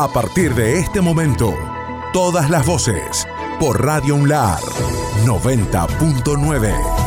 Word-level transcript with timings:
A 0.00 0.06
partir 0.06 0.54
de 0.54 0.78
este 0.78 1.00
momento, 1.00 1.52
todas 2.12 2.50
las 2.50 2.64
voces 2.64 3.26
por 3.58 3.84
Radio 3.84 4.14
Unlar 4.14 4.60
90.9. 5.26 6.98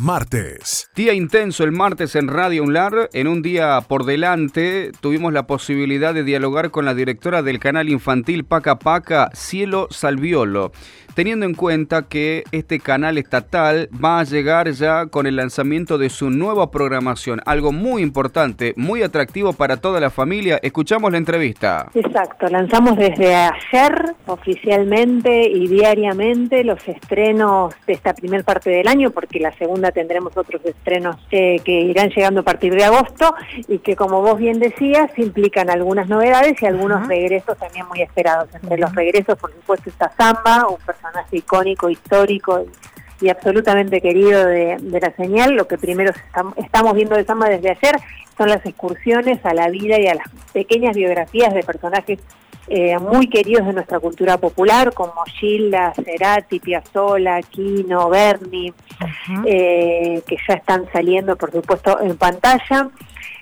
martes. 0.00 0.90
Día 0.96 1.12
intenso 1.12 1.62
el 1.62 1.72
martes 1.72 2.16
en 2.16 2.28
Radio 2.28 2.64
Unlar. 2.64 3.10
En 3.12 3.28
un 3.28 3.42
día 3.42 3.80
por 3.86 4.06
delante 4.06 4.92
tuvimos 5.00 5.32
la 5.32 5.46
posibilidad 5.46 6.14
de 6.14 6.24
dialogar 6.24 6.70
con 6.70 6.86
la 6.86 6.94
directora 6.94 7.42
del 7.42 7.60
canal 7.60 7.90
infantil 7.90 8.44
Paca 8.44 8.78
Paca, 8.78 9.30
Cielo 9.34 9.88
Salviolo 9.90 10.72
teniendo 11.20 11.44
en 11.44 11.52
cuenta 11.52 12.04
que 12.08 12.44
este 12.50 12.80
canal 12.80 13.18
estatal 13.18 13.90
va 14.02 14.20
a 14.20 14.24
llegar 14.24 14.70
ya 14.70 15.04
con 15.04 15.26
el 15.26 15.36
lanzamiento 15.36 15.98
de 15.98 16.08
su 16.08 16.30
nueva 16.30 16.70
programación, 16.70 17.42
algo 17.44 17.72
muy 17.72 18.02
importante, 18.02 18.72
muy 18.78 19.02
atractivo 19.02 19.52
para 19.52 19.76
toda 19.76 20.00
la 20.00 20.08
familia. 20.08 20.58
Escuchamos 20.62 21.12
la 21.12 21.18
entrevista. 21.18 21.90
Exacto, 21.92 22.48
lanzamos 22.48 22.96
desde 22.96 23.34
ayer 23.34 24.14
oficialmente 24.24 25.46
y 25.46 25.68
diariamente 25.68 26.64
los 26.64 26.88
estrenos 26.88 27.74
de 27.86 27.92
esta 27.92 28.14
primera 28.14 28.42
parte 28.42 28.70
del 28.70 28.88
año, 28.88 29.10
porque 29.10 29.40
la 29.40 29.52
segunda 29.58 29.92
tendremos 29.92 30.34
otros 30.38 30.64
estrenos 30.64 31.16
eh, 31.32 31.60
que 31.62 31.82
irán 31.82 32.08
llegando 32.08 32.40
a 32.40 32.44
partir 32.44 32.74
de 32.74 32.84
agosto 32.84 33.34
y 33.68 33.80
que 33.80 33.94
como 33.94 34.22
vos 34.22 34.38
bien 34.38 34.58
decías 34.58 35.10
implican 35.18 35.68
algunas 35.68 36.08
novedades 36.08 36.62
y 36.62 36.64
algunos 36.64 37.06
regresos 37.06 37.58
también 37.58 37.86
muy 37.88 38.00
esperados. 38.00 38.48
Entre 38.54 38.78
los 38.78 38.94
regresos, 38.94 39.36
por 39.38 39.52
supuesto, 39.52 39.90
está 39.90 40.08
Zamba, 40.16 40.66
un 40.66 40.78
personaje 40.78 41.09
icónico, 41.32 41.90
histórico 41.90 42.66
y, 43.20 43.28
absolutamente 43.28 44.00
querido 44.00 44.44
de, 44.46 44.78
la 45.00 45.12
señal. 45.16 45.54
Lo 45.54 45.66
que 45.66 45.78
primero 45.78 46.12
estamos 46.56 46.94
viendo 46.94 47.16
de 47.16 47.24
Samba 47.24 47.48
desde 47.48 47.70
ayer 47.70 47.96
son 48.40 48.48
las 48.48 48.64
excursiones 48.64 49.38
a 49.44 49.52
la 49.52 49.68
vida 49.68 50.00
y 50.00 50.06
a 50.06 50.14
las 50.14 50.26
pequeñas 50.54 50.96
biografías 50.96 51.52
de 51.52 51.62
personajes 51.62 52.20
eh, 52.68 52.98
muy 52.98 53.28
queridos 53.28 53.66
de 53.66 53.74
nuestra 53.74 54.00
cultura 54.00 54.38
popular, 54.38 54.94
como 54.94 55.24
Gilda, 55.26 55.92
Cerati, 55.92 56.58
Piazzolla, 56.58 57.42
Quino, 57.42 58.08
Berni, 58.08 58.72
eh, 59.44 60.22
que 60.26 60.36
ya 60.48 60.54
están 60.54 60.86
saliendo, 60.90 61.36
por 61.36 61.52
supuesto, 61.52 62.00
en 62.00 62.16
pantalla. 62.16 62.88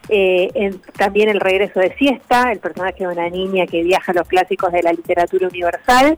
Eh, 0.08 0.74
también 0.96 1.28
el 1.28 1.38
regreso 1.38 1.78
de 1.78 1.94
Siesta, 1.94 2.50
el 2.50 2.58
personaje 2.58 3.06
de 3.06 3.12
una 3.12 3.28
niña 3.28 3.66
que 3.66 3.84
viaja 3.84 4.10
a 4.10 4.16
los 4.16 4.27
clásicos 4.27 4.72
de 4.72 4.83
la 4.83 4.90
literatura 4.90 5.46
universal. 5.46 6.16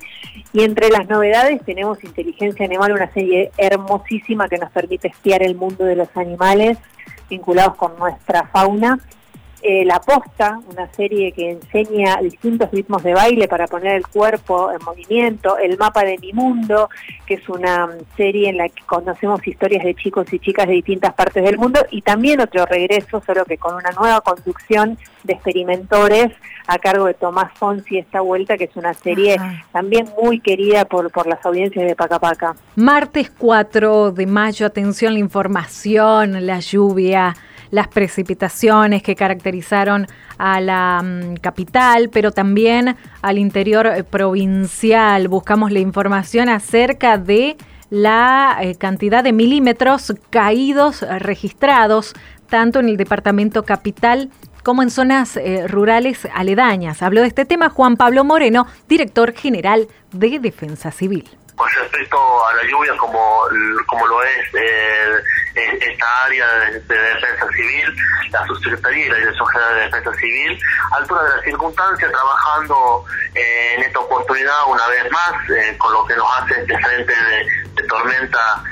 Y 0.55 0.63
entre 0.63 0.89
las 0.89 1.07
novedades 1.07 1.63
tenemos 1.67 2.03
Inteligencia 2.03 2.65
Animal, 2.65 2.93
una 2.93 3.13
serie 3.13 3.51
hermosísima 3.59 4.49
que 4.49 4.57
nos 4.57 4.71
permite 4.71 5.09
espiar 5.09 5.43
el 5.43 5.55
mundo 5.55 5.85
de 5.85 5.97
los 5.97 6.09
animales 6.17 6.79
vinculados 7.31 7.77
con 7.77 7.97
nuestra 7.99 8.47
fauna 8.49 8.99
eh, 9.63 9.85
la 9.85 10.01
Posta, 10.01 10.59
una 10.71 10.91
serie 10.95 11.33
que 11.33 11.51
enseña 11.51 12.17
distintos 12.23 12.71
ritmos 12.71 13.03
de 13.03 13.13
baile 13.13 13.47
para 13.47 13.67
poner 13.67 13.97
el 13.97 14.07
cuerpo 14.07 14.73
en 14.73 14.83
movimiento, 14.85 15.59
El 15.59 15.77
Mapa 15.77 16.03
de 16.03 16.17
mi 16.19 16.33
Mundo, 16.33 16.89
que 17.27 17.35
es 17.35 17.49
una 17.49 17.89
serie 18.17 18.49
en 18.49 18.57
la 18.57 18.69
que 18.69 18.83
conocemos 18.85 19.47
historias 19.47 19.85
de 19.85 19.95
chicos 19.95 20.33
y 20.33 20.39
chicas 20.39 20.67
de 20.67 20.75
distintas 20.75 21.13
partes 21.13 21.45
del 21.45 21.59
mundo, 21.59 21.81
y 21.91 22.01
también 22.03 22.41
otro 22.41 22.65
regreso, 22.65 23.23
solo 23.27 23.45
que 23.45 23.59
con 23.59 23.75
una 23.75 23.91
nueva 23.91 24.21
conducción 24.23 24.97
de 25.25 25.35
experimentores 25.35 26.33
a 26.67 26.79
cargo 26.79 27.07
de 27.07 27.15
Tomás 27.15 27.53
Fonsi 27.59 27.99
esta 27.99 28.21
vuelta, 28.21 28.57
que 28.57 28.65
es 28.65 28.77
una 28.77 28.95
serie 28.95 29.37
también 29.73 30.09
muy 30.23 30.41
querida 30.41 30.85
por, 30.85 31.11
por 31.11 31.27
las 31.27 31.45
audiencias 31.45 31.87
de 31.87 31.97
Pacapaca. 31.97 32.55
Martes 32.77 33.31
4 33.37 34.13
de 34.13 34.27
mayo, 34.27 34.67
atención, 34.67 35.13
la 35.15 35.19
información, 35.19 36.47
la 36.47 36.61
lluvia 36.61 37.35
las 37.71 37.89
precipitaciones 37.89 39.03
que 39.03 39.15
caracterizaron 39.15 40.07
a 40.39 40.61
la 40.61 41.03
mm, 41.03 41.35
capital, 41.37 42.11
pero 42.11 42.33
también 42.33 42.97
al 43.23 43.39
interior 43.39 43.87
eh, 43.87 44.05
provincial. 44.05 45.29
Buscamos 45.29 45.73
la 45.73 45.81
información 45.81 46.49
acerca 46.49 47.19
de 47.19 47.57
la 47.91 48.59
eh, 48.61 48.75
cantidad 48.77 49.25
de 49.25 49.33
milímetros 49.33 50.15
caídos 50.31 51.03
eh, 51.03 51.19
registrados 51.19 52.15
tanto 52.49 52.81
en 52.81 52.89
el 52.89 52.97
departamento 52.97 53.65
capital 53.65 54.31
como 54.65 54.83
en 54.83 54.91
zonas 54.91 55.39
rurales 55.69 56.29
aledañas. 56.35 57.01
Habló 57.01 57.23
de 57.23 57.29
este 57.29 57.47
tema 57.47 57.71
Juan 57.71 57.97
Pablo 57.97 58.25
Moreno, 58.25 58.67
director 58.89 59.33
general 59.33 59.87
de 60.13 60.39
Defensa 60.39 60.91
Civil 60.91 61.29
con 61.61 61.69
respecto 61.69 62.17
a 62.47 62.55
la 62.55 62.63
lluvia 62.63 62.97
como, 62.97 63.43
como 63.87 64.07
lo 64.07 64.23
es 64.23 64.55
eh, 64.55 65.23
esta 65.55 66.25
área 66.25 66.47
de, 66.71 66.81
defensa 66.81 67.47
civil, 67.55 67.97
la 68.31 68.47
subsecretaría 68.47 69.05
y 69.05 69.09
la 69.11 69.17
Dirección 69.19 69.47
General 69.49 69.75
de 69.75 69.81
Defensa 69.83 70.15
Civil, 70.15 70.59
altura 70.93 71.23
de 71.23 71.37
la 71.37 71.43
circunstancia, 71.43 72.11
trabajando 72.11 73.05
eh, 73.35 73.75
en 73.75 73.83
esta 73.83 73.99
oportunidad 73.99 74.57
una 74.69 74.89
vez 74.89 75.11
más, 75.13 75.51
eh, 75.51 75.77
con 75.77 75.93
lo 75.93 76.07
que 76.07 76.17
nos 76.17 76.27
hace 76.39 76.63
este 76.63 76.79
frente 76.79 77.13
de, 77.13 77.83
tormenta 77.87 78.65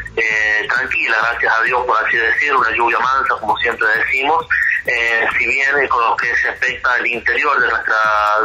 tranquila, 0.68 1.16
gracias 1.30 1.54
a 1.54 1.62
Dios 1.62 1.84
por 1.86 2.04
así 2.04 2.16
decirlo, 2.16 2.60
una 2.60 2.70
lluvia 2.70 2.98
mansa 2.98 3.34
como 3.40 3.56
siempre 3.58 3.86
decimos, 3.98 4.46
eh, 4.88 5.26
si 5.36 5.46
bien 5.46 5.86
con 5.88 6.02
lo 6.02 6.16
que 6.16 6.34
se 6.36 6.48
afecta 6.48 6.94
al 6.94 7.06
interior 7.06 7.60
de 7.60 7.68
nuestra, 7.68 7.96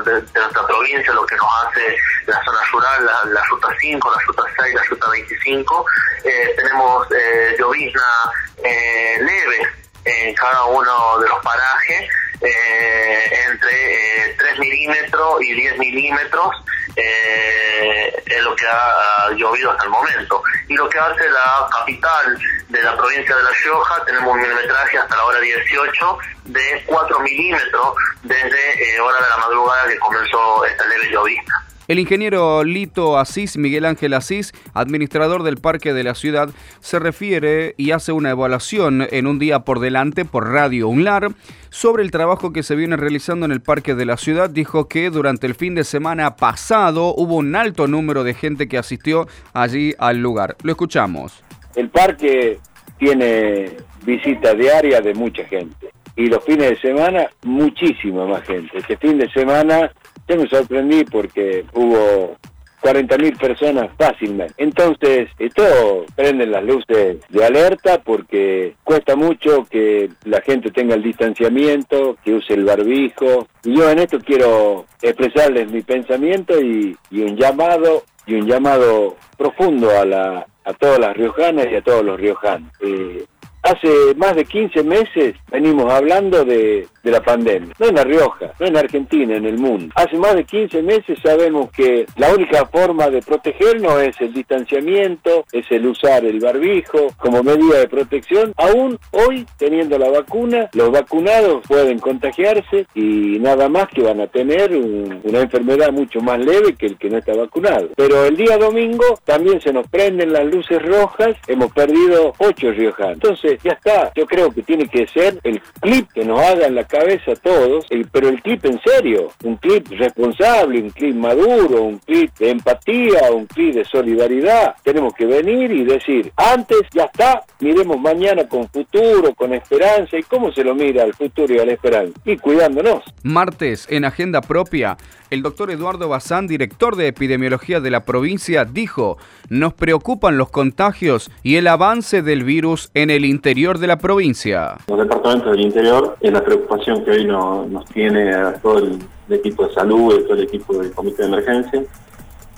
de, 0.04 0.12
nuestra 0.40 0.68
provincia, 0.68 1.14
lo 1.14 1.26
que 1.26 1.36
nos 1.38 1.48
hace 1.66 1.96
la 2.26 2.44
zona 2.44 2.60
rural, 2.70 3.34
la, 3.34 3.44
ruta 3.46 3.70
5, 3.80 4.12
la 4.12 4.22
ruta 4.26 4.44
6, 4.62 4.76
la 4.76 4.84
ruta 4.84 5.10
25, 5.10 5.86
eh, 6.26 6.54
tenemos 6.58 7.08
eh, 7.12 7.56
llovizna 7.58 8.32
eh, 8.62 9.18
leve 9.20 9.70
en 10.04 10.36
cada 10.36 10.66
uno 10.66 11.20
de 11.20 11.30
los 11.30 11.42
parajes, 11.44 12.10
entre 12.42 14.36
3 14.38 14.60
milímetros 14.60 15.42
y 15.44 15.54
10 15.54 15.78
milímetros 15.78 16.54
eh, 16.96 18.24
es 18.26 18.44
lo 18.44 18.56
que 18.56 18.66
ha, 18.68 19.32
llovido 19.36 19.72
hasta 19.72 19.84
el 19.86 19.90
momento. 19.90 20.44
Y 20.68 20.76
lo 20.76 20.88
que 20.90 21.00
hace 21.00 21.30
la 21.30 21.68
capital 21.72 22.38
de 22.70 22.84
la 22.84 22.96
provincia 22.96 23.36
de 23.36 23.44
La 23.44 23.52
Rioja, 23.52 24.06
tenemos 24.06 24.34
un 24.34 24.42
milimetraje 24.42 24.98
hasta 24.98 25.16
la 25.16 25.26
hora 25.26 25.40
18 25.40 26.18
de 26.46 26.84
4 26.86 27.20
milímetros 27.20 27.96
desde 28.24 28.96
eh, 28.96 29.00
hora 29.00 29.22
de 29.22 29.30
la 29.30 29.38
madrugada 29.38 29.88
que 29.88 29.98
comenzó 30.00 30.66
esta 30.66 30.86
leve 30.86 31.10
llovizna. 31.10 31.66
El 31.90 32.00
ingeniero 32.00 32.64
Lito 32.64 33.18
Asís, 33.18 33.58
Miguel 33.58 33.84
Ángel 33.84 34.14
Asís, 34.14 34.54
administrador 34.74 35.44
del 35.44 35.58
Parque 35.58 35.94
de 35.94 36.06
la 36.06 36.16
Ciudad, 36.16 36.50
se 36.80 36.98
refiere 36.98 37.76
y 37.78 37.92
hace 37.92 38.14
una 38.14 38.30
evaluación 38.30 39.06
en 39.12 39.28
un 39.28 39.38
día 39.38 39.60
por 39.60 39.82
delante 39.82 40.24
por 40.24 40.50
Radio 40.50 40.88
UNLAR 40.88 41.32
sobre 41.72 42.04
el 42.04 42.12
trabajo 42.12 42.54
que 42.54 42.64
se 42.64 42.76
viene 42.76 42.96
realizando 42.96 43.46
en 43.46 43.52
el 43.52 43.62
Parque 43.62 43.96
de 43.96 44.06
la 44.06 44.16
Ciudad. 44.16 44.50
Dijo 44.50 44.88
que 44.88 45.10
durante 45.10 45.46
el 45.46 45.56
fin 45.56 45.76
de 45.76 45.84
semana 45.84 46.38
pasado 46.38 47.14
hubo 47.16 47.36
un 47.36 47.54
alto 47.54 47.88
número 47.88 48.24
de 48.24 48.34
gente 48.34 48.70
que 48.70 48.78
asistió 48.78 49.28
allí 49.54 49.94
al 49.98 50.20
lugar. 50.20 50.56
Lo 50.64 50.72
escuchamos. 50.72 51.44
El 51.76 51.90
parque 51.90 52.60
tiene 52.98 53.76
visita 54.06 54.54
diaria 54.54 55.02
de 55.02 55.14
mucha 55.14 55.44
gente 55.44 55.92
y 56.16 56.28
los 56.28 56.44
fines 56.44 56.70
de 56.70 56.80
semana 56.80 57.30
muchísima 57.44 58.26
más 58.26 58.44
gente. 58.44 58.78
Este 58.78 58.98
fin 58.98 59.18
de 59.18 59.30
semana 59.32 59.92
yo 60.28 60.38
me 60.38 60.48
sorprendí 60.48 61.04
porque 61.06 61.66
hubo 61.74 62.38
40.000 62.84 63.40
personas 63.40 63.90
fácilmente. 63.98 64.54
Entonces, 64.58 65.30
esto 65.40 66.06
prende 66.16 66.46
las 66.46 66.64
luces 66.64 67.18
de 67.30 67.46
alerta 67.46 68.02
porque 68.04 68.76
cuesta 68.84 69.16
mucho 69.16 69.66
que 69.70 70.10
la 70.26 70.42
gente 70.42 70.70
tenga 70.70 70.96
el 70.96 71.02
distanciamiento, 71.02 72.18
que 72.24 72.34
use 72.34 72.54
el 72.54 72.66
barbijo. 72.66 73.48
Y 73.64 73.78
yo 73.78 73.90
en 73.90 74.00
esto 74.00 74.20
quiero 74.20 74.86
expresarles 75.02 75.72
mi 75.72 75.82
pensamiento 75.82 76.60
y, 76.62 76.98
un 77.12 77.38
llamado 77.38 78.04
y 78.26 78.36
un 78.36 78.46
llamado 78.46 79.16
profundo 79.38 79.90
a 79.98 80.06
la 80.06 80.48
a 80.66 80.74
todas 80.74 80.98
las 80.98 81.18
riojanas 81.18 81.68
y 81.70 81.76
a 81.76 81.82
todos 81.82 82.06
los 82.06 82.18
riojanos. 82.18 82.72
Eh, 82.80 83.26
Hace 83.64 84.14
más 84.18 84.36
de 84.36 84.44
15 84.44 84.84
meses 84.84 85.36
venimos 85.50 85.90
hablando 85.90 86.44
de, 86.44 86.86
la 87.04 87.22
pandemia, 87.22 87.74
no 87.80 87.88
en 87.88 87.96
La 87.96 88.04
Rioja, 88.04 88.54
no 88.60 88.66
en 88.66 88.78
Argentina, 88.78 89.36
en 89.36 89.46
el 89.46 89.58
mundo. 89.58 89.94
Hace 89.96 90.18
más 90.18 90.36
de 90.36 90.44
15 90.44 90.82
meses 90.84 91.18
sabemos 91.22 91.70
que 91.72 92.06
la 92.18 92.34
única 92.34 92.66
forma 92.66 93.10
de 93.10 93.22
protegernos 93.22 94.02
es 94.02 94.20
el 94.22 94.34
distanciamiento, 94.34 95.46
es 95.52 95.66
el 95.70 95.86
usar 95.88 96.26
el 96.26 96.40
barbijo 96.40 97.08
como 97.18 97.44
medida 97.44 97.80
de 97.80 97.88
protección. 97.88 98.54
Aún 98.58 98.98
hoy, 99.12 99.46
teniendo 99.58 99.98
la 99.98 100.10
vacuna, 100.10 100.70
los 100.74 100.92
vacunados 100.92 101.64
pueden 101.68 102.00
contagiarse 102.00 102.86
y 102.96 103.40
nada 103.40 103.70
más 103.70 103.88
que 103.90 104.02
van 104.02 104.22
a 104.22 104.28
tener 104.28 104.72
una 104.76 105.42
enfermedad 105.42 105.92
mucho 105.92 106.22
más 106.22 106.40
leve 106.40 106.76
que 106.76 106.88
el 106.88 106.98
que 106.98 107.10
no 107.10 107.18
está 107.18 107.34
vacunado. 107.34 107.90
Pero 107.96 108.26
el 108.26 108.36
día 108.36 108.58
domingo 108.58 109.06
también 109.24 109.62
se 109.62 109.74
nos 109.74 109.88
prenden 109.88 110.34
las 110.34 110.46
luces 110.46 110.82
rojas, 110.82 111.36
hemos 111.48 111.72
perdido 111.72 112.34
8 112.38 112.72
riojanos. 112.72 113.14
Entonces, 113.14 113.53
Ya 113.64 113.74
está. 113.74 114.12
Yo 114.16 114.26
creo 114.26 114.52
que 114.52 114.64
tiene 114.64 114.88
que 114.88 115.08
ser 115.08 115.40
el 115.44 115.62
clip 115.82 116.10
que 116.14 116.26
nos 116.26 116.40
haga 116.40 116.68
en 116.68 116.76
la 116.76 116.86
cabeza 116.86 117.32
a 117.32 117.36
todos, 117.36 117.86
pero 118.12 118.30
el 118.30 118.42
clip 118.42 118.66
en 118.66 118.80
serio, 118.82 119.32
un 119.44 119.58
clip 119.58 119.88
responsable, 119.92 120.82
un 120.82 120.90
clip 120.90 121.16
maduro, 121.16 121.84
un 121.84 121.98
clip 122.00 122.32
de 122.38 122.52
empatía, 122.52 123.32
un 123.32 123.46
clip 123.46 123.76
de 123.76 123.86
solidaridad. 123.86 124.76
Tenemos 124.84 125.14
que 125.14 125.26
venir 125.26 125.72
y 125.72 125.84
decir, 125.84 126.32
antes 126.36 126.82
ya 126.94 127.04
está, 127.04 127.42
miremos 127.60 128.00
mañana 128.00 128.48
con 128.48 128.68
futuro, 128.70 129.34
con 129.36 129.54
esperanza. 129.54 130.18
¿Y 130.18 130.24
cómo 130.24 130.52
se 130.52 130.64
lo 130.64 130.76
mira 130.76 131.04
al 131.04 131.14
futuro 131.14 131.54
y 131.54 131.60
a 131.60 131.66
la 131.66 131.74
esperanza? 131.74 132.20
Y 132.26 132.38
cuidándonos. 132.38 133.04
Martes, 133.24 133.88
en 133.90 134.06
agenda 134.06 134.42
propia, 134.42 134.98
el 135.30 135.42
doctor 135.42 135.72
Eduardo 135.72 136.10
Bazán, 136.10 136.48
director 136.48 136.96
de 136.96 137.08
epidemiología 137.08 137.80
de 137.80 137.90
la 137.90 138.06
provincia, 138.06 138.66
dijo, 138.66 139.18
nos 139.50 139.74
preocupan 139.74 140.38
los 140.38 140.50
contagios 140.50 141.32
y 141.42 141.56
el 141.56 141.68
avance 141.68 142.22
del 142.22 142.44
virus 142.44 142.92
en 142.94 143.10
el 143.10 143.26
interior 143.26 143.43
de 143.44 143.88
la 143.88 143.98
provincia. 143.98 144.78
Los 144.88 145.00
departamentos 145.00 145.52
del 145.52 145.62
interior 145.62 146.16
es 146.22 146.32
la 146.32 146.42
preocupación 146.44 147.04
que 147.04 147.12
hoy 147.12 147.26
nos 147.26 147.86
tiene 147.88 148.34
a 148.34 148.54
todo 148.54 148.78
el, 148.80 149.00
equipo 149.30 149.68
de 149.68 149.74
salud, 149.74 150.18
y 150.18 150.24
todo 150.24 150.36
el 150.36 150.44
equipo 150.44 150.74
del 150.74 150.92
comité 150.92 151.24
de 151.24 151.28
emergencia. 151.28 151.84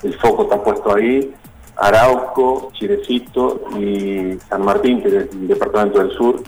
El 0.02 0.14
foco 0.14 0.44
está 0.44 0.62
puesto 0.62 0.94
ahí. 0.94 1.34
Arauco, 1.76 2.70
Chirecito 2.72 3.62
y 3.78 4.38
San 4.48 4.62
Martín, 4.64 5.02
que 5.02 5.08
es 5.08 5.14
el 5.14 5.48
departamento 5.48 5.98
del 5.98 6.12
sur, 6.12 6.42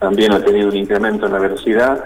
también 0.00 0.32
ha 0.32 0.44
tenido 0.44 0.68
un 0.68 0.76
incremento 0.76 1.26
en 1.26 1.32
la 1.32 1.38
velocidad. 1.38 2.04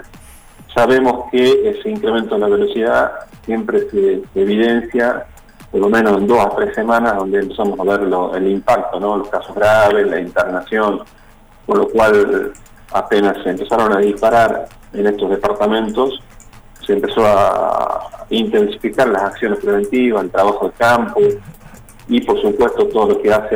Sabemos 0.73 1.29
que 1.31 1.69
ese 1.69 1.89
incremento 1.89 2.35
en 2.35 2.41
la 2.41 2.47
velocidad 2.47 3.11
siempre 3.43 3.89
se 3.89 4.21
evidencia 4.35 5.25
por 5.71 5.81
lo 5.81 5.89
menos 5.89 6.17
en 6.17 6.27
dos 6.27 6.39
a 6.39 6.49
tres 6.55 6.75
semanas 6.75 7.15
donde 7.15 7.39
empezamos 7.39 7.79
a 7.79 7.83
ver 7.83 8.01
el 8.35 8.47
impacto, 8.51 8.99
¿no? 8.99 9.17
los 9.17 9.29
casos 9.29 9.55
graves, 9.55 10.05
la 10.05 10.19
internación, 10.19 11.01
con 11.71 11.79
lo 11.79 11.87
cual 11.87 12.51
apenas 12.91 13.41
se 13.43 13.51
empezaron 13.51 13.95
a 13.95 13.99
disparar 13.99 14.67
en 14.91 15.07
estos 15.07 15.29
departamentos, 15.29 16.21
se 16.85 16.91
empezó 16.91 17.25
a 17.25 18.25
intensificar 18.29 19.07
las 19.07 19.23
acciones 19.23 19.59
preventivas, 19.59 20.25
el 20.25 20.31
trabajo 20.31 20.65
de 20.67 20.71
campo 20.73 21.21
y 22.09 22.19
por 22.19 22.41
supuesto 22.41 22.87
todo 22.87 23.13
lo 23.13 23.21
que 23.21 23.31
hace 23.31 23.55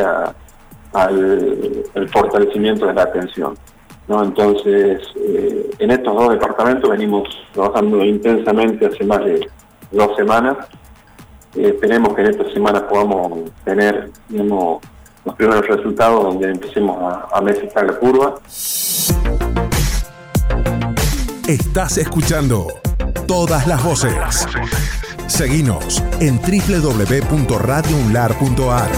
al 0.93 2.09
fortalecimiento 2.13 2.85
de 2.85 2.93
la 2.93 3.03
atención. 3.03 3.57
Entonces, 4.07 5.01
eh, 5.17 5.71
en 5.79 5.91
estos 5.91 6.15
dos 6.15 6.29
departamentos 6.29 6.89
venimos 6.89 7.27
trabajando 7.51 8.01
intensamente 8.01 8.85
hace 8.85 9.03
más 9.03 9.25
de 9.25 9.45
dos 9.91 10.15
semanas. 10.15 10.55
Eh, 11.53 11.73
esperemos 11.75 12.13
que 12.13 12.21
en 12.21 12.27
esta 12.27 12.49
semana 12.53 12.87
podamos 12.87 13.51
tener 13.65 14.09
los 15.25 15.35
primeros 15.35 15.67
resultados 15.67 16.23
donde 16.23 16.51
empecemos 16.51 16.97
a, 17.01 17.27
a 17.33 17.41
la 17.41 17.99
curva. 17.99 18.35
Estás 21.47 21.97
escuchando 21.97 22.67
todas 23.27 23.67
las 23.67 23.83
voces. 23.83 24.47
Seguinos 25.27 26.01
en 26.19 26.39
www.radiounlar.ar. 26.39 28.89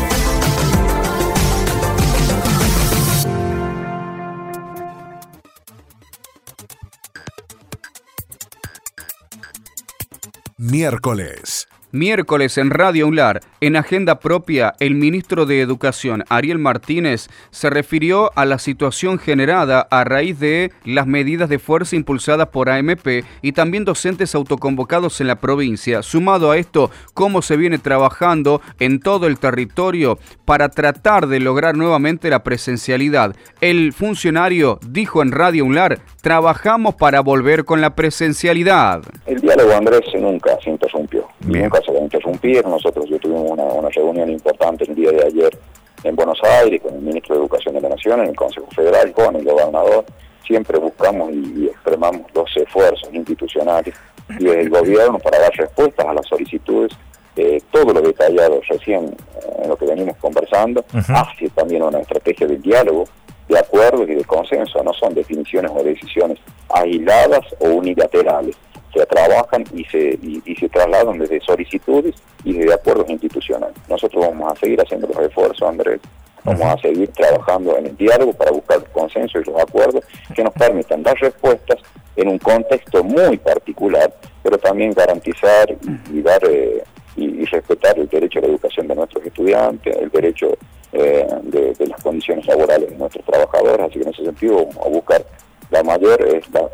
Miércoles. 10.57 11.67
Miércoles 11.93 12.57
en 12.57 12.69
Radio 12.69 13.07
UNLAR, 13.07 13.39
en 13.61 13.77
agenda 13.77 14.19
propia, 14.19 14.75
el 14.81 14.95
ministro 14.95 15.45
de 15.45 15.61
Educación, 15.61 16.25
Ariel 16.27 16.59
Martínez, 16.59 17.29
se 17.49 17.69
refirió 17.69 18.29
a 18.37 18.43
la 18.43 18.59
situación 18.59 19.19
generada 19.19 19.87
a 19.89 20.03
raíz 20.03 20.37
de 20.37 20.73
las 20.83 21.07
medidas 21.07 21.47
de 21.47 21.59
fuerza 21.59 21.95
impulsadas 21.95 22.49
por 22.49 22.69
AMP 22.69 23.23
y 23.41 23.53
también 23.53 23.85
docentes 23.85 24.35
autoconvocados 24.35 25.21
en 25.21 25.27
la 25.27 25.37
provincia. 25.37 26.03
Sumado 26.03 26.51
a 26.51 26.57
esto, 26.57 26.91
cómo 27.13 27.41
se 27.41 27.55
viene 27.55 27.77
trabajando 27.77 28.61
en 28.79 28.99
todo 28.99 29.25
el 29.25 29.39
territorio 29.39 30.19
para 30.43 30.67
tratar 30.67 31.27
de 31.27 31.39
lograr 31.39 31.77
nuevamente 31.77 32.29
la 32.29 32.43
presencialidad. 32.43 33.33
El 33.61 33.93
funcionario 33.93 34.77
dijo 34.85 35.21
en 35.21 35.31
Radio 35.31 35.63
UNLAR, 35.63 35.99
trabajamos 36.27 36.93
para 36.95 37.21
volver 37.21 37.63
con 37.63 37.79
la 37.79 37.95
presencialidad. 37.95 39.01
El 39.25 39.39
diálogo, 39.39 39.71
Andrés, 39.71 40.01
nunca 40.19 40.57
se 40.61 40.71
interrumpió. 40.71 41.25
Nunca 41.39 41.79
se 41.81 41.89
va 41.89 41.99
a 41.99 42.01
interrumpir. 42.01 42.67
Nosotros 42.67 43.05
yo 43.07 43.17
tuvimos 43.17 43.51
una, 43.51 43.87
reunión 43.87 44.29
importante 44.29 44.83
el 44.83 44.93
día 44.93 45.09
de 45.11 45.25
ayer 45.25 45.57
en 46.03 46.17
Buenos 46.17 46.37
Aires 46.43 46.81
con 46.81 46.95
el 46.95 46.99
ministro 46.99 47.33
de 47.33 47.41
Educación 47.43 47.75
de 47.75 47.79
la 47.79 47.87
Nación, 47.87 48.19
en 48.19 48.27
el 48.27 48.35
Consejo 48.35 48.67
Federal, 48.75 49.13
con 49.13 49.37
el 49.37 49.45
gobernador. 49.45 50.03
Siempre 50.45 50.77
buscamos 50.77 51.31
y, 51.31 51.67
extremamos 51.67 52.23
los 52.35 52.57
esfuerzos 52.57 53.09
institucionales 53.13 53.95
y 54.37 54.43
del 54.43 54.69
gobierno 54.69 55.19
para 55.19 55.39
dar 55.39 55.53
respuestas 55.55 56.05
a 56.05 56.13
las 56.13 56.27
solicitudes 56.27 56.91
eh, 57.37 57.61
todo 57.71 57.93
lo 57.93 58.01
detallado 58.01 58.59
recién 58.67 59.05
eh, 59.05 59.61
en 59.63 59.69
lo 59.69 59.77
que 59.77 59.85
venimos 59.85 60.17
conversando, 60.17 60.83
hace 60.91 61.47
también 61.51 61.83
una 61.83 61.99
estrategia 61.99 62.47
de 62.47 62.57
diálogo, 62.57 63.05
de 63.47 63.57
acuerdo 63.59 64.03
y 64.03 64.15
de 64.15 64.25
consenso, 64.25 64.83
no 64.83 64.93
son 64.93 65.13
definiciones 65.13 65.71
o 65.73 65.83
decisiones 65.83 66.39
aisladas 66.69 67.41
o 67.59 67.69
unilaterales. 67.69 68.55
Se 68.93 69.05
trabajan 69.05 69.63
y 69.73 69.83
se, 69.85 70.19
y, 70.21 70.55
se 70.55 70.69
trasladan 70.69 71.19
desde 71.19 71.39
solicitudes 71.41 72.15
y 72.43 72.53
desde 72.53 72.73
acuerdos 72.73 73.09
institucionales. 73.09 73.75
Nosotros 73.89 74.25
vamos 74.27 74.51
a 74.51 74.55
seguir 74.59 74.81
haciendo 74.81 75.07
los 75.07 75.19
esfuerzos, 75.19 75.67
Andrés, 75.67 75.99
vamos 76.43 76.65
a 76.65 76.77
seguir 76.77 77.09
trabajando 77.09 77.77
en 77.77 77.87
el 77.87 77.97
diálogo 77.97 78.33
para 78.33 78.51
buscar 78.51 78.83
consenso 78.91 79.39
y 79.39 79.43
los 79.43 79.61
acuerdos 79.61 80.03
que 80.33 80.43
nos 80.43 80.53
permitan 80.53 81.03
dar 81.03 81.17
respuestas 81.19 81.77
en 82.15 82.29
un 82.29 82.39
contexto 82.39 83.03
muy 83.03 83.37
particular, 83.37 84.11
pero 84.41 84.57
también 84.57 84.93
garantizar 84.93 85.69
y, 86.11 86.21
dar 86.21 86.41
eh, 86.49 86.83
y, 87.15 87.45
respetar 87.45 87.97
el 87.99 88.07
derecho 88.07 88.39
a 88.39 88.43
la 88.43 88.47
educación 88.47 88.87
de 88.87 88.95
nuestros 88.95 89.25
estudiantes, 89.25 89.95
el 89.95 90.09
derecho 90.09 90.57
eh, 90.93 91.27
de, 91.43 91.73
de, 91.73 91.87
las 91.87 92.01
condiciones 92.01 92.45
laborales 92.47 92.89
de 92.89 92.97
nuestros 92.97 93.25
trabajadores, 93.25 93.87
así 93.87 93.99
que 93.99 94.03
en 94.03 94.09
ese 94.09 94.23
sentido 94.23 94.65
vamos 94.65 94.77
a 94.77 94.89
buscar 94.89 95.25
la 95.69 95.83
mayor 95.83 96.17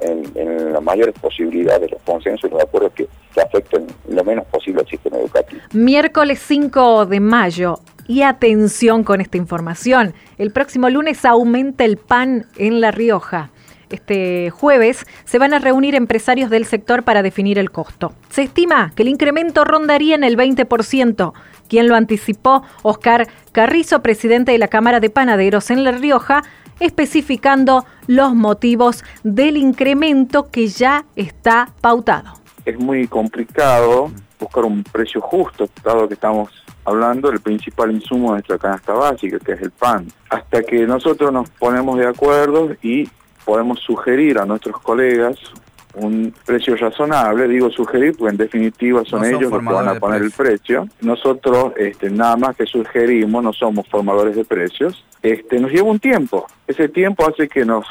en, 0.02 0.32
en, 0.36 0.74
las 0.74 0.84
mayores 0.84 1.16
posibilidades 1.20 1.90
los 1.92 2.02
consensos 2.04 2.50
y 2.50 2.54
los 2.54 2.62
acuerdos 2.62 2.92
que, 2.94 3.08
que 3.34 3.42
afecten 3.42 3.88
lo 4.08 4.24
menos 4.24 4.46
posible 4.46 4.82
al 4.82 4.88
sistema 4.88 5.18
educativo. 5.18 5.62
Miércoles 5.74 6.40
5 6.46 7.06
de 7.08 7.20
mayo. 7.20 7.80
Y 8.06 8.24
atención 8.24 9.06
con 9.06 9.22
esta 9.22 9.38
información. 9.38 10.14
El 10.38 10.52
próximo 10.52 10.90
lunes 10.90 11.24
aumenta 11.24 11.86
el 11.86 11.96
pan 11.96 12.48
en 12.58 12.82
La 12.82 12.92
Rioja. 12.92 13.50
Este 13.94 14.50
jueves 14.50 15.06
se 15.24 15.38
van 15.38 15.54
a 15.54 15.60
reunir 15.60 15.94
empresarios 15.94 16.50
del 16.50 16.66
sector 16.66 17.04
para 17.04 17.22
definir 17.22 17.60
el 17.60 17.70
costo. 17.70 18.14
Se 18.30 18.42
estima 18.42 18.92
que 18.96 19.04
el 19.04 19.08
incremento 19.08 19.66
rondaría 19.66 20.16
en 20.16 20.24
el 20.24 20.36
20%. 20.36 21.34
Quien 21.70 21.88
lo 21.88 21.96
anticipó, 21.96 22.64
Oscar 22.82 23.28
Carrizo, 23.52 24.02
presidente 24.02 24.52
de 24.52 24.58
la 24.58 24.68
Cámara 24.68 25.00
de 25.00 25.12
Panaderos 25.12 25.70
en 25.70 25.84
La 25.84 25.92
Rioja, 25.92 26.42
especificando 26.80 27.86
los 28.08 28.34
motivos 28.34 29.04
del 29.24 29.58
incremento 29.58 30.50
que 30.50 30.70
ya 30.70 31.06
está 31.16 31.70
pautado. 31.80 32.34
Es 32.66 32.80
muy 32.80 33.08
complicado 33.08 34.10
buscar 34.40 34.66
un 34.66 34.84
precio 34.84 35.22
justo, 35.22 35.70
dado 35.84 36.08
que 36.08 36.16
estamos 36.16 36.50
hablando 36.84 37.30
del 37.30 37.42
principal 37.42 37.92
insumo 37.92 38.30
de 38.30 38.38
nuestra 38.38 38.58
canasta 38.58 38.94
básica, 38.94 39.38
que 39.38 39.52
es 39.52 39.62
el 39.62 39.70
pan. 39.70 40.08
Hasta 40.32 40.64
que 40.64 40.88
nosotros 40.88 41.32
nos 41.32 41.48
ponemos 41.52 42.00
de 42.00 42.08
acuerdo 42.08 42.76
y 42.82 43.08
podemos 43.46 43.80
sugerir 43.80 44.40
a 44.40 44.46
nuestros 44.46 44.80
colegas 44.80 45.38
un 45.96 46.34
precio 46.46 46.76
razonable, 46.76 47.48
digo 47.48 47.70
sugerir, 47.70 48.16
porque 48.18 48.32
en 48.32 48.38
definitiva 48.38 49.04
son, 49.06 49.24
ellos 49.26 49.52
los 49.52 49.60
que 49.60 49.74
van 49.74 49.88
a 49.88 50.00
poner 50.00 50.24
el 50.24 50.32
precio. 50.32 50.88
Nosotros 51.02 51.74
este, 51.78 52.10
nada 52.10 52.36
más 52.36 52.56
que 52.56 52.66
sugerimos, 52.66 53.44
no 53.44 53.54
somos 53.54 53.88
formadores 53.88 54.36
de 54.36 54.44
precios. 54.44 55.06
Este, 55.22 55.60
nos 55.60 55.72
lleva 55.72 55.90
un 55.90 56.00
tiempo. 56.00 56.48
Ese 56.68 56.90
tiempo 56.90 57.28
hace 57.28 57.48
que 57.48 57.64
nos 57.64 57.86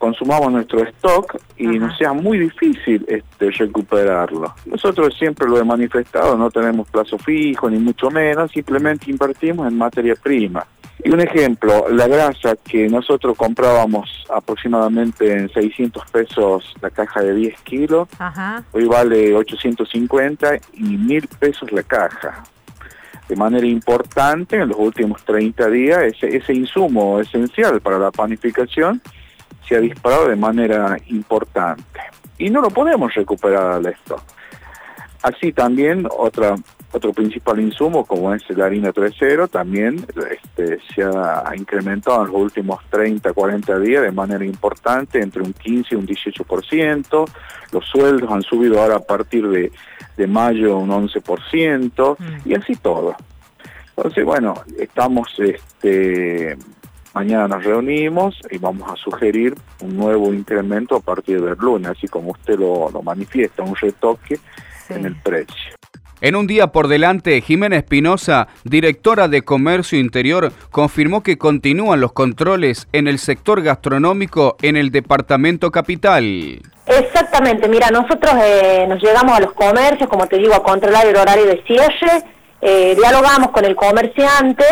consumamos 0.00 0.50
nuestro 0.50 0.82
stock 0.82 1.36
y 1.58 1.66
nos 1.66 1.96
sea 1.98 2.14
muy 2.14 2.38
difícil 2.38 3.04
este, 3.06 3.50
recuperarlo. 3.50 4.54
Nosotros 4.64 5.14
siempre 5.18 5.46
lo 5.46 5.58
he 5.58 5.64
manifestado, 5.64 6.38
no 6.38 6.50
tenemos 6.50 6.88
plazo 6.88 7.18
fijo 7.18 7.68
ni 7.68 7.78
mucho 7.78 8.10
menos, 8.10 8.50
simplemente 8.50 9.10
invertimos 9.10 9.68
en 9.68 9.76
materia 9.76 10.14
prima. 10.14 10.66
Y 11.04 11.10
un 11.10 11.20
ejemplo, 11.20 11.90
la 11.90 12.08
grasa 12.08 12.56
que 12.56 12.88
nosotros 12.88 13.36
comprábamos 13.36 14.24
aproximadamente 14.30 15.30
en 15.32 15.50
600 15.50 16.10
pesos 16.10 16.74
la 16.80 16.88
caja 16.88 17.20
de 17.20 17.34
10 17.34 17.60
kilos, 17.60 18.08
hoy 18.72 18.86
vale 18.86 19.34
850 19.34 20.56
y 20.74 20.82
1000 20.82 21.28
pesos 21.38 21.70
la 21.72 21.82
caja. 21.82 22.42
De 23.28 23.36
manera 23.36 23.66
importante, 23.66 24.56
en 24.56 24.70
los 24.70 24.78
últimos 24.78 25.22
30 25.24 25.68
días, 25.68 26.02
ese, 26.04 26.36
ese 26.36 26.54
insumo 26.54 27.20
esencial 27.20 27.82
para 27.82 27.98
la 27.98 28.10
panificación 28.10 29.02
se 29.68 29.76
ha 29.76 29.80
disparado 29.80 30.28
de 30.28 30.36
manera 30.36 30.96
importante. 31.06 32.00
Y 32.38 32.50
no 32.50 32.60
lo 32.60 32.70
podemos 32.70 33.14
recuperar 33.14 33.72
al 33.72 33.86
esto. 33.86 34.20
Así 35.22 35.52
también 35.52 36.06
otra 36.10 36.56
otro 36.92 37.12
principal 37.12 37.60
insumo, 37.60 38.04
como 38.04 38.34
es 38.34 38.42
la 38.50 38.66
harina 38.66 38.92
3.0, 38.92 39.48
también 39.48 40.04
este, 40.30 40.78
se 40.92 41.04
ha 41.04 41.52
incrementado 41.54 42.24
en 42.24 42.32
los 42.32 42.42
últimos 42.42 42.80
30, 42.90 43.32
40 43.32 43.78
días 43.78 44.02
de 44.02 44.10
manera 44.10 44.44
importante, 44.44 45.20
entre 45.20 45.42
un 45.42 45.52
15 45.52 45.94
y 45.94 45.98
un 45.98 46.06
18%. 46.06 47.30
Los 47.72 47.86
sueldos 47.86 48.30
han 48.30 48.42
subido 48.42 48.80
ahora 48.80 48.96
a 48.96 49.00
partir 49.00 49.48
de, 49.48 49.70
de 50.16 50.26
mayo 50.26 50.78
un 50.78 50.90
11%, 50.90 52.16
mm. 52.18 52.48
y 52.48 52.54
así 52.54 52.74
todo. 52.74 53.14
Entonces, 53.96 54.24
bueno, 54.24 54.54
estamos, 54.78 55.28
este, 55.38 56.56
mañana 57.14 57.48
nos 57.48 57.64
reunimos 57.64 58.38
y 58.50 58.58
vamos 58.58 58.90
a 58.90 58.96
sugerir 58.96 59.54
un 59.82 59.96
nuevo 59.96 60.32
incremento 60.32 60.96
a 60.96 61.00
partir 61.00 61.40
del 61.42 61.58
lunes, 61.58 61.90
así 61.90 62.08
como 62.08 62.30
usted 62.32 62.58
lo, 62.58 62.90
lo 62.90 63.02
manifiesta, 63.02 63.62
un 63.62 63.76
retoque 63.76 64.38
en 64.88 65.04
el 65.06 65.16
precio. 65.16 65.80
En 66.22 66.36
un 66.36 66.46
día 66.46 66.66
por 66.66 66.88
delante, 66.88 67.40
Jimena 67.40 67.76
Espinosa, 67.76 68.48
directora 68.64 69.26
de 69.28 69.40
Comercio 69.40 69.98
Interior, 69.98 70.52
confirmó 70.70 71.22
que 71.22 71.38
continúan 71.38 72.00
los 72.00 72.12
controles 72.12 72.88
en 72.92 73.08
el 73.08 73.18
sector 73.18 73.62
gastronómico 73.62 74.56
en 74.60 74.76
el 74.76 74.90
departamento 74.90 75.70
capital. 75.70 76.60
Exactamente, 76.86 77.68
mira, 77.68 77.88
nosotros 77.90 78.34
eh, 78.44 78.84
nos 78.86 79.02
llegamos 79.02 79.34
a 79.34 79.40
los 79.40 79.52
comercios, 79.54 80.10
como 80.10 80.26
te 80.26 80.36
digo, 80.36 80.54
a 80.54 80.62
controlar 80.62 81.06
el 81.06 81.16
horario 81.16 81.46
de 81.46 81.62
cierre, 81.62 82.24
eh, 82.60 82.94
dialogamos 82.96 83.50
con 83.52 83.64
el 83.64 83.74
comerciante 83.74 84.64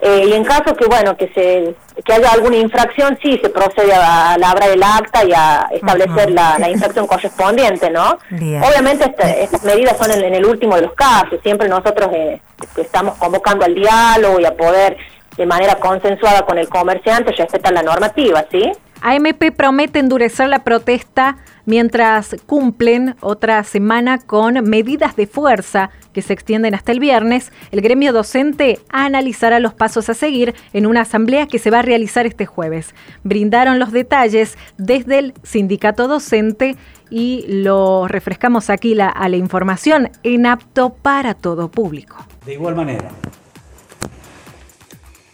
eh, 0.00 0.26
y 0.28 0.32
en 0.34 0.44
caso 0.44 0.76
que 0.76 0.86
bueno 0.86 1.16
que 1.16 1.28
se 1.28 1.74
que 2.04 2.12
haya 2.12 2.30
alguna 2.30 2.56
infracción 2.56 3.18
sí 3.22 3.38
se 3.42 3.48
procede 3.48 3.94
a 3.94 4.36
la 4.38 4.50
abra 4.50 4.68
del 4.68 4.82
acta 4.82 5.24
y 5.24 5.32
a 5.32 5.68
establecer 5.72 6.30
la, 6.32 6.68
infracción 6.68 7.06
correspondiente 7.06 7.90
no 7.90 8.18
obviamente 8.30 9.06
este, 9.06 9.44
estas 9.44 9.64
medidas 9.64 9.96
son 9.96 10.10
en, 10.10 10.34
el 10.34 10.44
último 10.44 10.76
de 10.76 10.82
los 10.82 10.92
casos. 10.92 11.40
Siempre 11.42 11.68
nosotros 11.68 12.10
eh, 12.12 12.40
estamos 12.76 13.16
convocando 13.16 13.64
al 13.64 13.74
diálogo 13.74 14.40
y 14.40 14.44
a 14.44 14.54
poder 14.54 14.96
de 15.36 15.46
manera 15.46 15.76
consensuada 15.76 16.42
con 16.42 16.58
el 16.58 16.68
comerciante 16.68 17.32
respetar 17.32 17.72
la 17.72 17.82
normativa 17.82 18.44
sí 18.50 18.72
AMP 19.02 19.52
promete 19.56 19.98
endurecer 19.98 20.48
la 20.48 20.64
protesta 20.64 21.36
mientras 21.66 22.36
cumplen 22.46 23.16
otra 23.20 23.62
semana 23.64 24.18
con 24.18 24.54
medidas 24.68 25.16
de 25.16 25.26
fuerza 25.26 25.90
que 26.12 26.22
se 26.22 26.32
extienden 26.32 26.74
hasta 26.74 26.92
el 26.92 27.00
viernes. 27.00 27.52
El 27.72 27.82
gremio 27.82 28.12
docente 28.12 28.78
analizará 28.88 29.60
los 29.60 29.74
pasos 29.74 30.08
a 30.08 30.14
seguir 30.14 30.54
en 30.72 30.86
una 30.86 31.02
asamblea 31.02 31.46
que 31.46 31.58
se 31.58 31.70
va 31.70 31.80
a 31.80 31.82
realizar 31.82 32.24
este 32.24 32.46
jueves. 32.46 32.94
Brindaron 33.22 33.78
los 33.78 33.92
detalles 33.92 34.56
desde 34.78 35.18
el 35.18 35.34
sindicato 35.42 36.08
docente 36.08 36.76
y 37.10 37.44
lo 37.48 38.08
refrescamos 38.08 38.70
aquí 38.70 38.98
a 38.98 39.28
la 39.28 39.36
información 39.36 40.10
en 40.22 40.46
apto 40.46 40.94
para 40.94 41.34
todo 41.34 41.70
público. 41.70 42.16
De 42.44 42.54
igual 42.54 42.74
manera, 42.74 43.08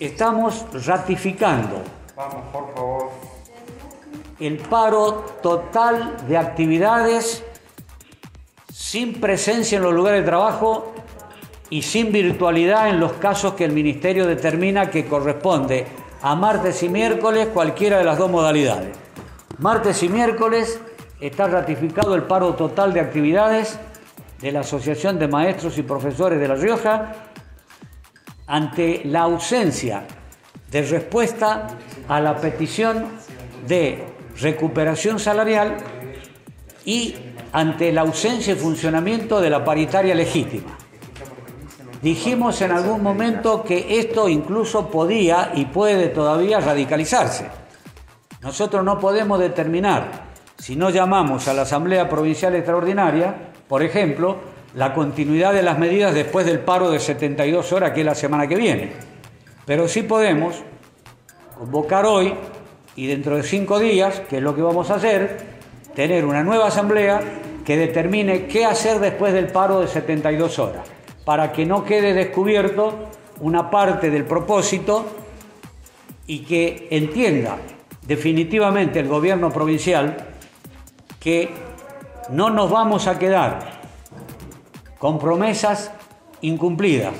estamos 0.00 0.66
ratificando. 0.86 1.82
Vamos, 2.16 2.44
por 2.52 2.74
favor 2.74 3.21
el 4.46 4.58
paro 4.58 5.24
total 5.42 6.16
de 6.26 6.36
actividades 6.36 7.44
sin 8.72 9.20
presencia 9.20 9.76
en 9.76 9.84
los 9.84 9.94
lugares 9.94 10.22
de 10.22 10.26
trabajo 10.26 10.94
y 11.70 11.82
sin 11.82 12.10
virtualidad 12.12 12.88
en 12.88 12.98
los 12.98 13.12
casos 13.14 13.54
que 13.54 13.64
el 13.64 13.72
Ministerio 13.72 14.26
determina 14.26 14.90
que 14.90 15.06
corresponde 15.06 15.86
a 16.20 16.34
martes 16.34 16.82
y 16.82 16.88
miércoles 16.88 17.48
cualquiera 17.54 17.98
de 17.98 18.04
las 18.04 18.18
dos 18.18 18.30
modalidades. 18.30 18.96
Martes 19.58 20.02
y 20.02 20.08
miércoles 20.08 20.80
está 21.20 21.46
ratificado 21.46 22.14
el 22.14 22.24
paro 22.24 22.54
total 22.54 22.92
de 22.92 23.00
actividades 23.00 23.78
de 24.40 24.50
la 24.50 24.60
Asociación 24.60 25.18
de 25.18 25.28
Maestros 25.28 25.78
y 25.78 25.82
Profesores 25.82 26.40
de 26.40 26.48
La 26.48 26.56
Rioja 26.56 27.12
ante 28.48 29.02
la 29.04 29.20
ausencia 29.20 30.04
de 30.70 30.82
respuesta 30.82 31.68
a 32.08 32.20
la 32.20 32.36
petición 32.36 33.06
de 33.66 34.11
recuperación 34.40 35.18
salarial 35.18 35.76
y 36.84 37.14
ante 37.52 37.92
la 37.92 38.00
ausencia 38.00 38.54
de 38.54 38.60
funcionamiento 38.60 39.40
de 39.40 39.50
la 39.50 39.64
paritaria 39.64 40.14
legítima. 40.14 40.76
Dijimos 42.02 42.60
en 42.62 42.72
algún 42.72 43.02
momento 43.02 43.62
que 43.62 44.00
esto 44.00 44.28
incluso 44.28 44.88
podía 44.88 45.52
y 45.54 45.66
puede 45.66 46.08
todavía 46.08 46.58
radicalizarse. 46.58 47.46
Nosotros 48.40 48.82
no 48.84 48.98
podemos 48.98 49.38
determinar, 49.38 50.32
si 50.58 50.74
no 50.74 50.90
llamamos 50.90 51.46
a 51.46 51.54
la 51.54 51.62
Asamblea 51.62 52.08
Provincial 52.08 52.56
Extraordinaria, 52.56 53.52
por 53.68 53.84
ejemplo, 53.84 54.38
la 54.74 54.94
continuidad 54.94 55.52
de 55.52 55.62
las 55.62 55.78
medidas 55.78 56.14
después 56.14 56.44
del 56.44 56.58
paro 56.60 56.90
de 56.90 56.98
72 56.98 57.72
horas 57.72 57.92
que 57.92 58.00
es 58.00 58.06
la 58.06 58.14
semana 58.14 58.48
que 58.48 58.56
viene. 58.56 58.92
Pero 59.64 59.86
sí 59.86 60.02
podemos 60.02 60.56
convocar 61.56 62.04
hoy 62.04 62.34
y 62.96 63.06
dentro 63.06 63.36
de 63.36 63.42
cinco 63.42 63.78
días, 63.78 64.20
que 64.28 64.38
es 64.38 64.42
lo 64.42 64.54
que 64.54 64.62
vamos 64.62 64.90
a 64.90 64.96
hacer, 64.96 65.38
tener 65.94 66.24
una 66.24 66.42
nueva 66.42 66.68
asamblea 66.68 67.20
que 67.64 67.76
determine 67.76 68.46
qué 68.46 68.64
hacer 68.64 68.98
después 68.98 69.32
del 69.32 69.48
paro 69.48 69.80
de 69.80 69.88
72 69.88 70.58
horas, 70.58 70.86
para 71.24 71.52
que 71.52 71.64
no 71.64 71.84
quede 71.84 72.12
descubierto 72.12 72.94
una 73.40 73.70
parte 73.70 74.10
del 74.10 74.24
propósito 74.24 75.06
y 76.26 76.40
que 76.40 76.88
entienda 76.90 77.56
definitivamente 78.06 79.00
el 79.00 79.08
gobierno 79.08 79.50
provincial 79.50 80.16
que 81.20 81.50
no 82.30 82.50
nos 82.50 82.70
vamos 82.70 83.06
a 83.06 83.18
quedar 83.18 83.80
con 84.98 85.18
promesas 85.18 85.90
incumplidas. 86.40 87.14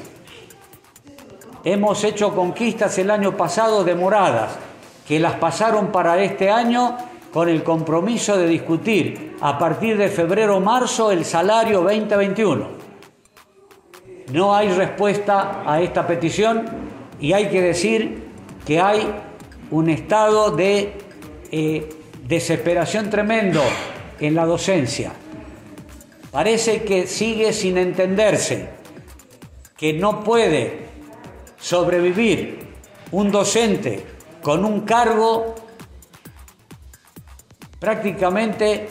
Hemos 1.65 2.03
hecho 2.03 2.35
conquistas 2.35 2.99
el 2.99 3.11
año 3.11 3.37
pasado 3.37 3.85
demoradas, 3.85 4.59
que 5.07 5.19
las 5.19 5.35
pasaron 5.35 5.93
para 5.93 6.23
este 6.23 6.51
año 6.51 6.97
con 7.33 7.49
el 7.49 7.63
compromiso 7.63 8.37
de 8.37 8.47
discutir 8.47 9.37
a 9.41 9.59
partir 9.59 9.97
de 9.97 10.09
febrero 10.09 10.59
o 10.59 10.61
marzo 10.61 11.11
el 11.11 11.25
salario 11.25 11.81
2021. 11.83 12.83
No 14.33 14.55
hay 14.55 14.69
respuesta 14.69 15.63
a 15.67 15.81
esta 15.81 16.07
petición 16.07 16.65
y 17.21 17.33
hay 17.33 17.49
que 17.49 17.61
decir 17.61 18.23
que 18.67 18.81
hay 18.81 19.13
un 19.71 19.89
estado 19.89 20.51
de 20.51 20.93
eh, 21.51 21.89
desesperación 22.27 23.11
tremendo 23.11 23.61
en 24.21 24.35
la 24.35 24.47
docencia. 24.47 25.13
Parece 26.31 26.83
que 26.83 27.07
sigue 27.07 27.53
sin 27.53 27.77
entenderse 27.77 28.71
que 29.77 29.93
no 29.93 30.23
puede 30.23 30.87
sobrevivir 31.59 32.69
un 33.11 33.31
docente 33.31 34.05
con 34.43 34.65
un 34.65 34.81
cargo 34.81 35.55
prácticamente 37.79 38.89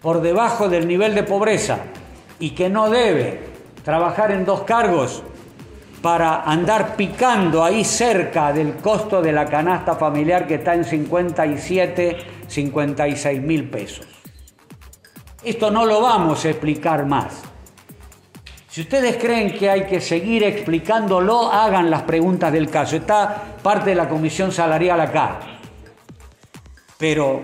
por 0.00 0.20
debajo 0.20 0.68
del 0.68 0.86
nivel 0.86 1.14
de 1.14 1.22
pobreza 1.22 1.78
y 2.38 2.50
que 2.50 2.68
no 2.68 2.88
debe 2.88 3.50
trabajar 3.84 4.30
en 4.30 4.44
dos 4.44 4.62
cargos 4.62 5.22
para 6.02 6.42
andar 6.42 6.96
picando 6.96 7.62
ahí 7.62 7.84
cerca 7.84 8.52
del 8.52 8.76
costo 8.76 9.20
de 9.20 9.32
la 9.32 9.46
canasta 9.46 9.94
familiar 9.96 10.46
que 10.46 10.54
está 10.54 10.74
en 10.74 10.84
57, 10.84 12.16
56 12.46 13.42
mil 13.42 13.68
pesos. 13.68 14.06
Esto 15.42 15.70
no 15.70 15.84
lo 15.84 16.00
vamos 16.00 16.44
a 16.44 16.50
explicar 16.50 17.04
más. 17.04 17.49
Si 18.70 18.82
ustedes 18.82 19.16
creen 19.16 19.58
que 19.58 19.68
hay 19.68 19.84
que 19.84 20.00
seguir 20.00 20.44
explicándolo, 20.44 21.50
hagan 21.50 21.90
las 21.90 22.02
preguntas 22.02 22.52
del 22.52 22.70
caso. 22.70 22.94
Está 22.94 23.56
parte 23.60 23.90
de 23.90 23.96
la 23.96 24.08
comisión 24.08 24.52
salarial 24.52 25.00
acá. 25.00 25.40
Pero 26.96 27.42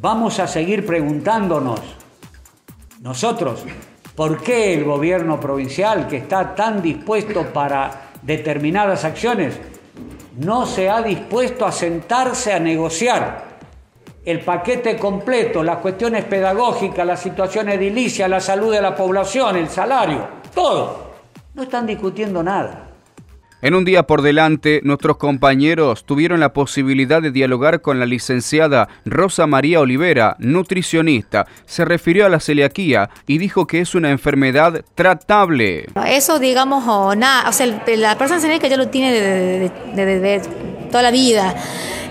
vamos 0.00 0.40
a 0.40 0.48
seguir 0.48 0.84
preguntándonos 0.84 1.80
nosotros, 3.02 3.62
¿por 4.16 4.42
qué 4.42 4.74
el 4.74 4.82
gobierno 4.82 5.38
provincial, 5.38 6.08
que 6.08 6.16
está 6.16 6.56
tan 6.56 6.82
dispuesto 6.82 7.52
para 7.52 8.10
determinadas 8.22 9.04
acciones, 9.04 9.56
no 10.38 10.66
se 10.66 10.90
ha 10.90 11.02
dispuesto 11.02 11.66
a 11.66 11.70
sentarse 11.70 12.52
a 12.52 12.58
negociar 12.58 13.44
el 14.24 14.40
paquete 14.40 14.96
completo, 14.96 15.62
las 15.62 15.76
cuestiones 15.76 16.24
pedagógicas, 16.24 17.06
la 17.06 17.16
situación 17.16 17.68
edilicia, 17.68 18.26
la 18.26 18.40
salud 18.40 18.72
de 18.72 18.82
la 18.82 18.96
población, 18.96 19.54
el 19.54 19.68
salario? 19.68 20.42
Todo. 20.54 21.12
No 21.54 21.62
están 21.62 21.86
discutiendo 21.86 22.42
nada. 22.42 22.94
En 23.64 23.74
un 23.74 23.86
día 23.86 24.02
por 24.02 24.20
delante, 24.20 24.82
nuestros 24.84 25.16
compañeros 25.16 26.04
tuvieron 26.04 26.38
la 26.38 26.52
posibilidad 26.52 27.22
de 27.22 27.30
dialogar 27.30 27.80
con 27.80 27.98
la 27.98 28.04
licenciada 28.04 28.88
Rosa 29.06 29.46
María 29.46 29.80
Olivera, 29.80 30.36
nutricionista. 30.38 31.46
Se 31.64 31.86
refirió 31.86 32.26
a 32.26 32.28
la 32.28 32.40
celiaquía 32.40 33.08
y 33.26 33.38
dijo 33.38 33.66
que 33.66 33.80
es 33.80 33.94
una 33.94 34.10
enfermedad 34.10 34.84
tratable. 34.94 35.86
Eso, 36.06 36.38
digamos, 36.38 36.84
o 36.86 37.16
nada, 37.16 37.48
o 37.48 37.52
sea, 37.54 37.66
la 37.96 38.18
persona 38.18 38.38
celíaca 38.38 38.68
ya 38.68 38.76
lo 38.76 38.88
tiene 38.88 39.12
de, 39.14 40.42
toda 40.90 41.02
la 41.02 41.10
vida. 41.10 41.54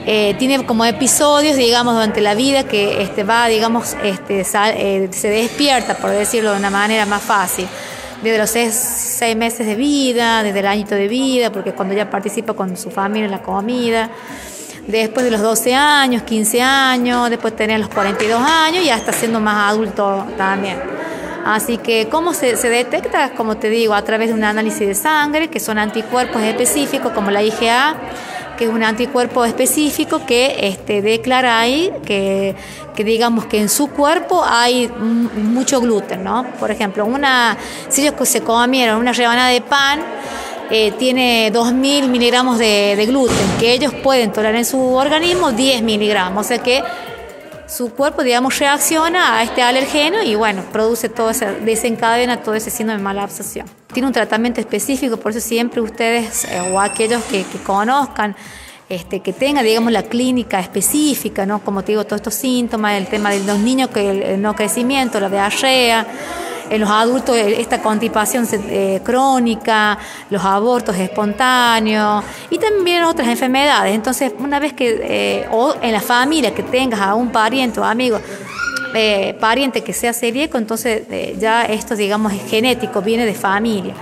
Eh, 0.07 0.35
tiene 0.39 0.65
como 0.65 0.85
episodios, 0.85 1.55
digamos, 1.55 1.93
durante 1.93 2.19
la 2.19 2.33
vida 2.33 2.63
que 2.63 3.03
este, 3.03 3.23
va, 3.23 3.45
digamos, 3.45 3.95
este, 4.03 4.41
eh, 4.41 5.09
se 5.11 5.29
despierta, 5.29 5.97
por 5.97 6.09
decirlo 6.09 6.53
de 6.53 6.57
una 6.57 6.71
manera 6.71 7.05
más 7.05 7.21
fácil. 7.21 7.67
Desde 8.23 8.37
los 8.37 8.49
seis, 8.49 9.35
meses 9.35 9.67
de 9.67 9.75
vida, 9.75 10.43
desde 10.43 10.59
el 10.59 10.67
añito 10.67 10.95
de 10.95 11.07
vida, 11.07 11.51
porque 11.51 11.73
cuando 11.73 11.93
ya 11.93 12.09
participa 12.09 12.53
con 12.53 12.75
su 12.77 12.89
familia 12.89 13.25
en 13.25 13.31
la 13.31 13.41
comida, 13.41 14.09
después 14.87 15.25
de 15.25 15.31
los 15.31 15.41
12 15.41 15.75
años, 15.75 16.23
15 16.23 16.61
años, 16.61 17.29
después 17.29 17.55
tener 17.55 17.79
los 17.79 17.89
42 17.89 18.41
años 18.41 18.85
y 18.85 18.89
hasta 18.89 19.11
siendo 19.11 19.39
más 19.39 19.71
adulto 19.71 20.25
también. 20.37 20.77
Así 21.45 21.77
que, 21.77 22.07
¿cómo 22.09 22.33
se, 22.33 22.55
se, 22.55 22.69
detecta? 22.69 23.31
Como 23.31 23.57
te 23.57 23.69
digo, 23.69 23.93
a 23.93 24.01
través 24.03 24.29
de 24.29 24.33
un 24.33 24.45
análisis 24.45 24.87
de 24.87 24.95
sangre, 24.95 25.49
que 25.49 25.59
son 25.59 25.77
anticuerpos 25.77 26.41
específicos 26.41 27.11
como 27.11 27.31
la 27.31 27.43
IgA, 27.43 27.97
que 28.57 28.65
es 28.65 28.69
un 28.69 28.83
anticuerpo 28.83 29.45
específico 29.45 30.25
que 30.25 30.67
este, 30.67 31.01
declara 31.01 31.59
ahí 31.59 31.91
que, 32.05 32.55
digamos 32.97 33.45
que 33.45 33.59
en 33.59 33.69
su 33.69 33.87
cuerpo 33.89 34.43
hay 34.45 34.87
mucho 34.87 35.81
gluten, 35.81 36.23
¿no? 36.23 36.45
Por 36.59 36.71
ejemplo, 36.71 37.05
una, 37.05 37.57
si 37.89 38.05
ellos 38.05 38.27
se 38.27 38.41
comieron 38.41 38.99
una 38.99 39.13
rebanada 39.13 39.49
de 39.49 39.61
pan, 39.61 40.01
eh, 40.69 40.91
tiene 40.91 41.51
2.000 41.51 42.07
miligramos 42.07 42.57
de, 42.57 42.95
de, 42.95 43.05
gluten, 43.05 43.47
que 43.59 43.73
ellos 43.73 43.93
pueden 44.01 44.31
tolerar 44.31 44.55
en 44.55 44.65
su 44.65 44.79
organismo 44.79 45.51
10 45.51 45.81
miligramos, 45.81 46.45
o 46.45 46.47
sea 46.47 46.57
que 46.59 46.83
su 47.75 47.91
cuerpo, 47.93 48.23
digamos, 48.23 48.59
reacciona 48.59 49.37
a 49.37 49.43
este 49.43 49.63
alergeno 49.63 50.21
y 50.21 50.35
bueno, 50.35 50.63
produce 50.71 51.09
todo 51.09 51.31
ese, 51.31 51.47
desencadena 51.61 52.41
todo 52.43 52.53
ese 52.53 52.69
síndrome 52.69 52.99
de 52.99 53.03
mala 53.03 53.23
absorción. 53.23 53.65
Tiene 53.91 54.07
un 54.07 54.13
tratamiento 54.13 54.61
específico, 54.61 55.17
por 55.17 55.31
eso 55.31 55.39
siempre 55.39 55.81
ustedes 55.81 56.45
eh, 56.45 56.61
o 56.71 56.79
aquellos 56.79 57.23
que, 57.23 57.43
conozcan, 57.65 58.35
este, 58.89 59.21
que 59.21 59.33
tengan, 59.33 59.65
digamos, 59.65 59.91
la 59.91 60.03
clínica 60.03 60.59
específica, 60.59 61.45
¿no? 61.45 61.63
Como 61.63 61.83
te 61.83 61.93
digo, 61.93 62.03
todos 62.03 62.17
estos 62.17 62.35
síntomas, 62.35 62.93
el 62.93 63.07
tema 63.07 63.31
de 63.31 63.43
los 63.43 63.57
niños, 63.57 63.89
que 63.89 64.33
el 64.33 64.41
no 64.41 64.55
crecimiento, 64.55 65.19
la 65.19 65.29
diarrea, 65.29 66.05
en 66.69 66.81
los 66.81 66.89
adultos 66.89 67.35
esta 67.35 67.81
constipación 67.81 68.47
eh, 68.51 69.01
crónica, 69.03 69.97
los 70.29 70.43
abortos 70.43 70.95
espontáneos 70.97 72.23
y 72.49 72.57
también 72.57 73.03
otras 73.03 73.27
enfermedades. 73.27 73.93
Entonces, 73.93 74.33
una 74.39 74.59
vez 74.59 74.73
que, 74.73 74.99
eh, 75.03 75.47
o 75.51 75.75
en 75.81 75.91
la 75.91 76.01
familia, 76.01 76.53
que 76.53 76.63
tengas 76.63 76.99
a 76.99 77.15
un 77.15 77.31
pariente 77.31 77.79
o 77.79 77.83
amigo, 77.83 78.19
eh, 78.95 79.35
pariente 79.39 79.81
que 79.81 79.93
sea 79.93 80.13
celíaco, 80.13 80.57
entonces 80.57 81.03
ya 81.39 81.63
esto, 81.63 81.95
digamos, 81.95 82.33
es 82.33 82.49
genético, 82.49 83.01
viene 83.01 83.25
de 83.25 83.33
familia. 83.33 83.93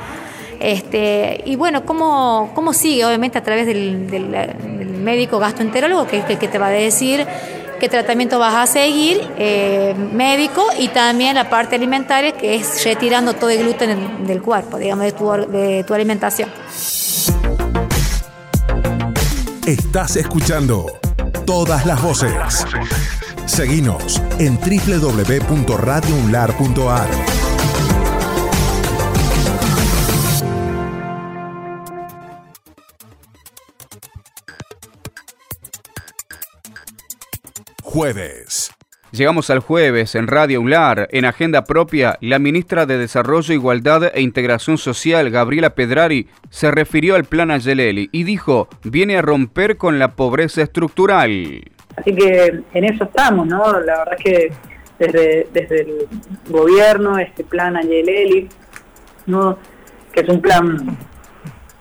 Este, 0.59 1.41
y 1.45 1.55
bueno, 1.55 1.85
¿cómo, 1.85 2.51
¿cómo 2.53 2.71
sigue? 2.71 3.03
Obviamente 3.03 3.37
a 3.37 3.43
través 3.43 3.65
del, 3.65 4.07
médico 5.01 5.39
gastroenterólogo 5.39 6.05
que, 6.05 6.21
que, 6.25 6.37
que 6.37 6.47
te 6.47 6.59
va 6.59 6.67
a 6.67 6.69
decir 6.69 7.25
qué 7.81 7.89
tratamiento 7.89 8.37
vas 8.37 8.53
a 8.53 8.67
seguir, 8.71 9.27
eh, 9.39 9.95
médico, 10.13 10.63
y 10.77 10.89
también 10.89 11.33
la 11.33 11.49
parte 11.49 11.75
alimentaria, 11.75 12.31
que 12.31 12.53
es 12.53 12.85
retirando 12.85 13.33
todo 13.33 13.49
el 13.49 13.63
gluten 13.63 14.27
del 14.27 14.39
cuerpo, 14.39 14.77
digamos, 14.77 15.05
de 15.05 15.11
tu, 15.13 15.31
de 15.31 15.83
tu 15.83 15.95
alimentación. 15.95 16.47
Estás 19.65 20.15
escuchando 20.15 20.85
todas 21.47 21.87
las 21.87 21.99
voces. 22.03 22.67
Seguinos 23.47 24.21
en 24.37 24.59
www.radiounlar.ar. 24.59 27.40
Jueves. 37.91 38.73
Llegamos 39.11 39.49
al 39.49 39.59
jueves 39.59 40.15
en 40.15 40.27
Radio 40.27 40.61
UNLAR. 40.61 41.09
En 41.11 41.25
agenda 41.25 41.65
propia, 41.65 42.17
la 42.21 42.39
ministra 42.39 42.85
de 42.85 42.97
Desarrollo, 42.97 43.53
Igualdad 43.53 44.15
e 44.15 44.21
Integración 44.21 44.77
Social, 44.77 45.29
Gabriela 45.29 45.71
Pedrari, 45.71 46.29
se 46.49 46.71
refirió 46.71 47.15
al 47.15 47.25
plan 47.25 47.51
Ayeleli 47.51 48.07
y 48.13 48.23
dijo, 48.23 48.69
viene 48.85 49.17
a 49.17 49.21
romper 49.21 49.75
con 49.75 49.99
la 49.99 50.15
pobreza 50.15 50.61
estructural. 50.61 51.65
Así 51.97 52.15
que 52.15 52.61
en 52.73 52.85
eso 52.85 53.03
estamos, 53.03 53.45
¿no? 53.45 53.77
La 53.81 53.97
verdad 53.97 54.15
es 54.17 54.23
que 54.23 54.53
desde, 54.97 55.47
desde 55.51 55.81
el 55.81 56.07
gobierno, 56.47 57.17
este 57.17 57.43
plan 57.43 57.75
Ayeleli, 57.75 58.47
¿no? 59.25 59.57
que 60.13 60.21
es 60.21 60.29
un 60.29 60.39
plan 60.39 60.97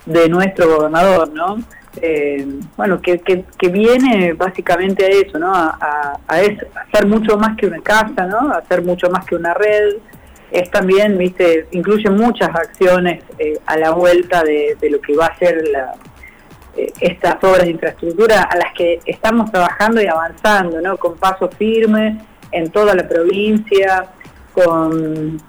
de 0.06 0.28
nuestro 0.28 0.76
gobernador, 0.76 1.32
¿no? 1.32 1.58
Eh, 2.00 2.46
bueno, 2.76 3.00
que, 3.00 3.18
que, 3.18 3.68
viene 3.68 4.32
básicamente 4.34 5.04
a 5.04 5.08
eso, 5.08 5.38
¿no? 5.38 5.52
A, 5.52 6.18
hacer 6.28 7.06
mucho 7.06 7.36
más 7.36 7.56
que 7.56 7.66
una 7.66 7.80
casa, 7.80 8.26
¿no? 8.26 8.52
A 8.52 8.62
mucho 8.82 9.10
más 9.10 9.24
que 9.24 9.34
una 9.34 9.54
red. 9.54 9.96
Es 10.52 10.70
también, 10.70 11.16
viste, 11.18 11.66
incluye 11.72 12.10
muchas 12.10 12.48
acciones 12.50 13.22
eh, 13.38 13.58
a 13.66 13.76
la 13.76 13.90
vuelta 13.90 14.42
de, 14.42 14.76
lo 14.90 15.00
que 15.00 15.14
va 15.14 15.26
a 15.26 15.38
ser 15.38 15.62
eh, 16.76 16.92
estas 17.00 17.42
obras 17.42 17.64
de 17.64 17.70
infraestructura 17.70 18.42
a 18.42 18.56
las 18.56 18.72
que 18.74 19.00
estamos 19.04 19.50
trabajando 19.50 20.00
y 20.00 20.06
avanzando, 20.06 20.80
¿no? 20.80 20.96
Con 20.96 21.16
paso 21.16 21.48
firme 21.48 22.20
en 22.52 22.70
toda 22.70 22.94
la 22.94 23.06
provincia, 23.08 24.06
con, 24.52 25.40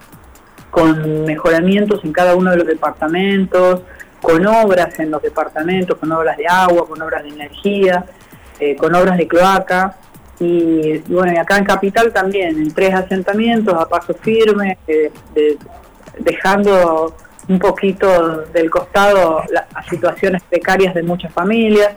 con 0.70 1.26
mejoramientos 1.26 2.04
en 2.04 2.14
cada 2.14 2.36
uno 2.36 2.52
de 2.52 2.58
los 2.58 2.68
departamentos, 2.68 3.82
con 4.22 4.46
obras 4.46 5.00
en 5.00 5.12
los 5.12 5.22
departamentos, 5.22 5.98
con 5.98 6.12
obras 6.12 6.38
de 6.38 6.48
agua, 6.48 6.88
con 6.88 7.02
obras 7.02 7.24
de 7.24 7.30
energía, 7.30 8.06
eh, 8.60 8.76
con 8.76 8.94
obras 8.96 9.18
de 9.18 9.28
cloaca. 9.28 9.98
Y, 10.40 11.00
bueno, 11.08 11.34
y 11.34 11.38
acá 11.38 11.58
en 11.58 11.66
Capital 11.66 12.12
también, 12.14 12.58
en 12.58 12.74
tres 12.74 12.94
asentamientos 12.94 13.74
a 13.76 13.88
paso 13.88 14.14
firme, 14.14 14.78
eh, 14.88 15.12
dejando 16.18 17.16
un 17.48 17.60
poquito 17.60 18.44
del 18.54 18.70
costado 18.70 19.44
las 19.50 19.88
situaciones 19.88 20.42
precarias 20.44 20.94
de 20.94 21.04
muchas 21.04 21.34
familias. 21.34 21.92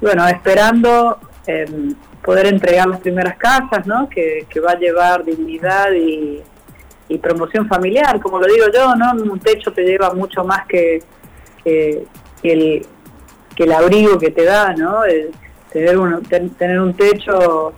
Bueno, 0.00 0.26
esperando 0.28 1.18
em, 1.46 1.94
poder 2.22 2.46
entregar 2.46 2.86
las 2.88 3.00
primeras 3.00 3.36
casas, 3.36 3.86
¿no? 3.86 4.08
Que, 4.08 4.46
va 4.64 4.72
a 4.72 4.78
llevar 4.78 5.24
dignidad 5.24 5.92
y, 5.92 6.40
y 7.08 7.18
promoción 7.18 7.68
familiar, 7.68 8.20
como 8.20 8.38
lo 8.38 8.46
digo 8.46 8.66
yo, 8.72 8.94
¿no? 8.96 9.12
Un 9.12 9.40
techo 9.40 9.72
te 9.72 9.82
lleva 9.82 10.12
mucho 10.12 10.44
más 10.44 10.66
que 10.66 11.02
que, 11.64 12.04
el, 12.42 12.86
que 13.54 13.64
el 13.64 13.72
abrigo 13.72 14.18
que 14.18 14.30
te 14.30 14.44
da, 14.44 14.74
¿no? 14.74 15.02
tener, 15.72 15.98
un, 15.98 16.22
tener 16.22 16.80
un 16.80 16.94
techo 16.94 17.72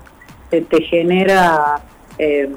te, 0.51 0.83
genera 0.83 1.81
eh, 2.19 2.49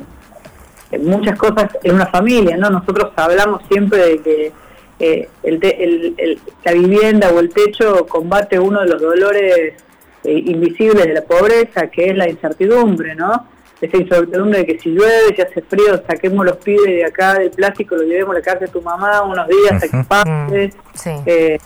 muchas 0.99 1.37
cosas 1.37 1.77
en 1.83 1.95
una 1.95 2.07
familia, 2.07 2.57
¿no? 2.57 2.69
Nosotros 2.69 3.11
hablamos 3.15 3.61
siempre 3.69 3.97
de 3.97 4.21
que 4.21 4.51
eh, 4.99 5.29
la 6.63 6.73
vivienda 6.73 7.29
o 7.31 7.39
el 7.39 7.49
techo 7.49 8.05
combate 8.07 8.59
uno 8.59 8.81
de 8.81 8.87
los 8.87 9.01
dolores 9.01 9.73
eh, 10.23 10.43
invisibles 10.45 11.05
de 11.05 11.13
la 11.13 11.21
pobreza, 11.21 11.87
que 11.87 12.09
es 12.09 12.17
la 12.17 12.29
incertidumbre, 12.29 13.15
¿no? 13.15 13.47
Esa 13.79 13.97
incertidumbre 13.97 14.59
de 14.59 14.65
que 14.65 14.79
si 14.79 14.89
llueve, 14.89 15.35
si 15.35 15.41
hace 15.41 15.61
frío, 15.61 16.01
saquemos 16.07 16.45
los 16.45 16.57
pibes 16.57 16.85
de 16.85 17.05
acá 17.05 17.35
del 17.35 17.51
plástico, 17.51 17.95
lo 17.95 18.03
llevemos 18.03 18.35
a 18.35 18.39
la 18.39 18.43
casa 18.43 18.59
de 18.59 18.67
tu 18.67 18.81
mamá 18.81 19.21
unos 19.21 19.47
días 19.47 19.71
hasta 19.73 19.87
que 19.87 20.03
pase. 20.03 21.59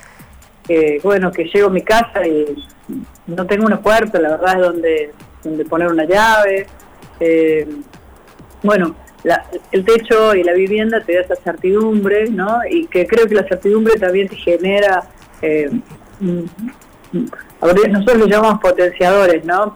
Eh, 0.69 0.99
bueno, 1.03 1.31
que 1.31 1.45
llego 1.45 1.67
a 1.67 1.71
mi 1.71 1.81
casa 1.81 2.25
y 2.25 2.45
no 3.27 3.45
tengo 3.45 3.65
una 3.65 3.81
puerta, 3.81 4.19
la 4.19 4.29
verdad 4.29 4.55
es 4.55 4.61
donde, 4.61 5.11
donde 5.43 5.65
poner 5.65 5.87
una 5.87 6.05
llave. 6.05 6.67
Eh, 7.19 7.67
bueno, 8.63 8.95
el 9.71 9.85
techo 9.85 10.35
y 10.35 10.43
la 10.43 10.53
vivienda 10.53 11.01
te 11.01 11.15
da 11.15 11.21
esa 11.21 11.35
certidumbre, 11.35 12.29
¿no? 12.29 12.59
Y 12.69 12.87
que 12.87 13.07
creo 13.07 13.27
que 13.27 13.35
la 13.35 13.43
certidumbre 13.43 13.95
también 13.99 14.27
te 14.27 14.35
genera... 14.35 15.03
Eh, 15.41 15.69
nosotros 17.11 18.17
lo 18.17 18.25
llamamos 18.27 18.59
potenciadores, 18.61 19.43
¿no? 19.43 19.75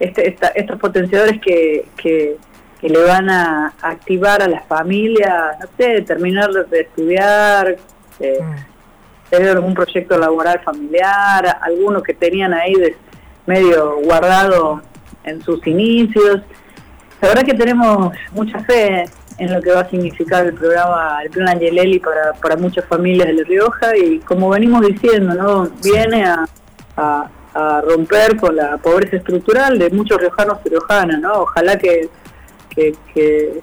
Este, 0.00 0.36
estos 0.54 0.78
potenciadores 0.78 1.40
que, 1.40 1.86
que, 1.96 2.36
le 2.82 3.04
van 3.04 3.28
a 3.28 3.74
activar 3.82 4.42
a 4.42 4.48
las 4.48 4.66
familias, 4.66 5.58
no 5.60 5.66
sé, 5.76 6.00
terminar 6.00 6.50
de 6.50 6.80
estudiar, 6.80 7.76
eh, 8.18 8.38
mm. 8.42 9.28
tener 9.28 9.50
algún 9.50 9.74
proyecto 9.74 10.16
laboral 10.16 10.60
familiar, 10.60 11.58
alguno 11.60 12.02
que 12.02 12.14
tenían 12.14 12.54
ahí 12.54 12.72
de 12.72 12.96
medio 13.44 13.96
guardado 14.00 14.80
en 15.24 15.42
sus 15.42 15.66
inicios. 15.66 16.40
La 17.20 17.28
verdad 17.28 17.42
que 17.42 17.52
tenemos 17.52 18.14
mucha 18.32 18.60
fe 18.60 19.04
en 19.36 19.52
lo 19.52 19.60
que 19.60 19.72
va 19.72 19.80
a 19.80 19.90
significar 19.90 20.46
el 20.46 20.54
programa, 20.54 21.18
el 21.22 21.28
plan 21.28 21.48
Angelelli 21.48 21.98
para, 21.98 22.32
para 22.32 22.56
muchas 22.56 22.86
familias 22.86 23.26
de 23.26 23.34
La 23.34 23.44
Rioja 23.44 23.94
y 23.94 24.20
como 24.20 24.48
venimos 24.48 24.86
diciendo, 24.86 25.34
¿no? 25.34 25.68
Viene 25.82 26.24
a, 26.24 26.46
a 26.96 27.30
romper 27.54 28.36
con 28.36 28.56
la 28.56 28.76
pobreza 28.78 29.16
estructural 29.16 29.78
de 29.78 29.90
muchos 29.90 30.18
riojanos 30.20 30.58
y 30.64 30.68
riojanas, 30.68 31.20
¿no? 31.20 31.42
Ojalá 31.42 31.76
que, 31.76 32.08
que, 32.74 33.60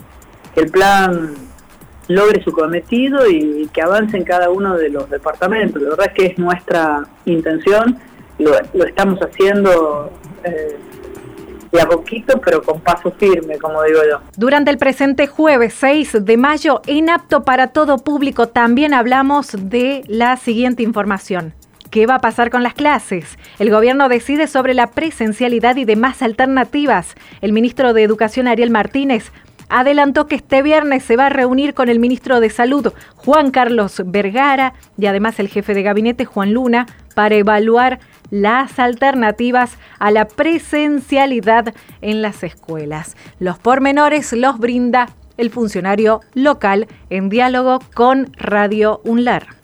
el 0.56 0.72
plan 0.72 1.36
logre 2.08 2.44
su 2.44 2.52
cometido 2.52 3.28
y 3.30 3.70
que 3.72 3.82
avance 3.82 4.18
en 4.18 4.24
cada 4.24 4.50
uno 4.50 4.76
de 4.76 4.90
los 4.90 5.08
departamentos. 5.10 5.82
La 5.82 5.90
verdad 5.90 6.08
es 6.08 6.14
que 6.14 6.26
es 6.26 6.38
nuestra 6.40 7.04
intención, 7.26 8.00
lo, 8.40 8.58
estamos 8.86 9.20
haciendo 9.20 10.12
eh, 10.44 10.78
de 11.72 11.82
a 11.82 11.88
poquito, 11.88 12.40
pero 12.44 12.64
con 12.64 12.80
paso 12.80 13.12
firme, 13.12 13.58
como 13.58 13.84
digo 13.84 14.00
yo. 14.10 14.22
Durante 14.36 14.72
el 14.72 14.78
presente 14.78 15.28
jueves 15.28 15.74
6 15.76 16.26
de 16.26 16.38
mayo, 16.38 16.82
en 16.88 17.10
Apto 17.10 17.44
para 17.44 17.68
Todo 17.68 17.98
Público, 17.98 18.48
también 18.48 18.94
hablamos 18.94 19.50
de 19.52 20.04
la 20.08 20.38
siguiente 20.38 20.84
información. 20.84 21.54
¿Qué 21.90 22.06
va 22.06 22.16
a 22.16 22.20
pasar 22.20 22.50
con 22.50 22.64
las 22.64 22.74
clases? 22.74 23.38
El 23.60 23.72
gobierno 23.72 24.10
decide 24.10 24.48
sobre 24.48 24.74
la 24.74 24.88
presencialidad 24.88 25.78
y 25.78 25.86
demás 25.86 26.22
alternativas. 26.22 27.16
El 27.42 27.54
ministro 27.54 27.94
de 27.94 28.04
Educación, 28.04 28.48
Ariel 28.48 28.72
Martínez, 28.72 29.32
adelantó 29.70 30.28
que 30.28 30.36
este 30.36 30.62
viernes 30.62 31.04
se 31.04 31.16
va 31.16 31.28
a 31.28 31.30
reunir 31.30 31.74
con 31.74 31.88
el 31.88 32.00
ministro 32.00 32.40
de 32.40 32.50
Salud, 32.50 32.94
Juan 33.16 33.52
Carlos 33.52 34.02
Vergara, 34.06 34.74
y 34.98 35.06
además 35.06 35.40
el 35.40 35.48
jefe 35.48 35.74
de 35.74 35.84
gabinete, 35.84 36.26
Juan 36.26 36.54
Luna, 36.54 36.88
para 37.16 37.36
evaluar 37.36 38.00
las 38.32 38.80
alternativas 38.80 39.78
a 40.00 40.12
la 40.12 40.28
presencialidad 40.28 41.74
en 42.02 42.22
las 42.22 42.44
escuelas. 42.44 43.16
Los 43.40 43.60
pormenores 43.60 44.34
los 44.34 44.58
brinda 44.60 45.10
el 45.38 45.52
funcionario 45.52 46.22
local 46.34 46.88
en 47.10 47.30
diálogo 47.30 47.80
con 47.94 48.32
Radio 48.38 49.02
UNLAR 49.06 49.57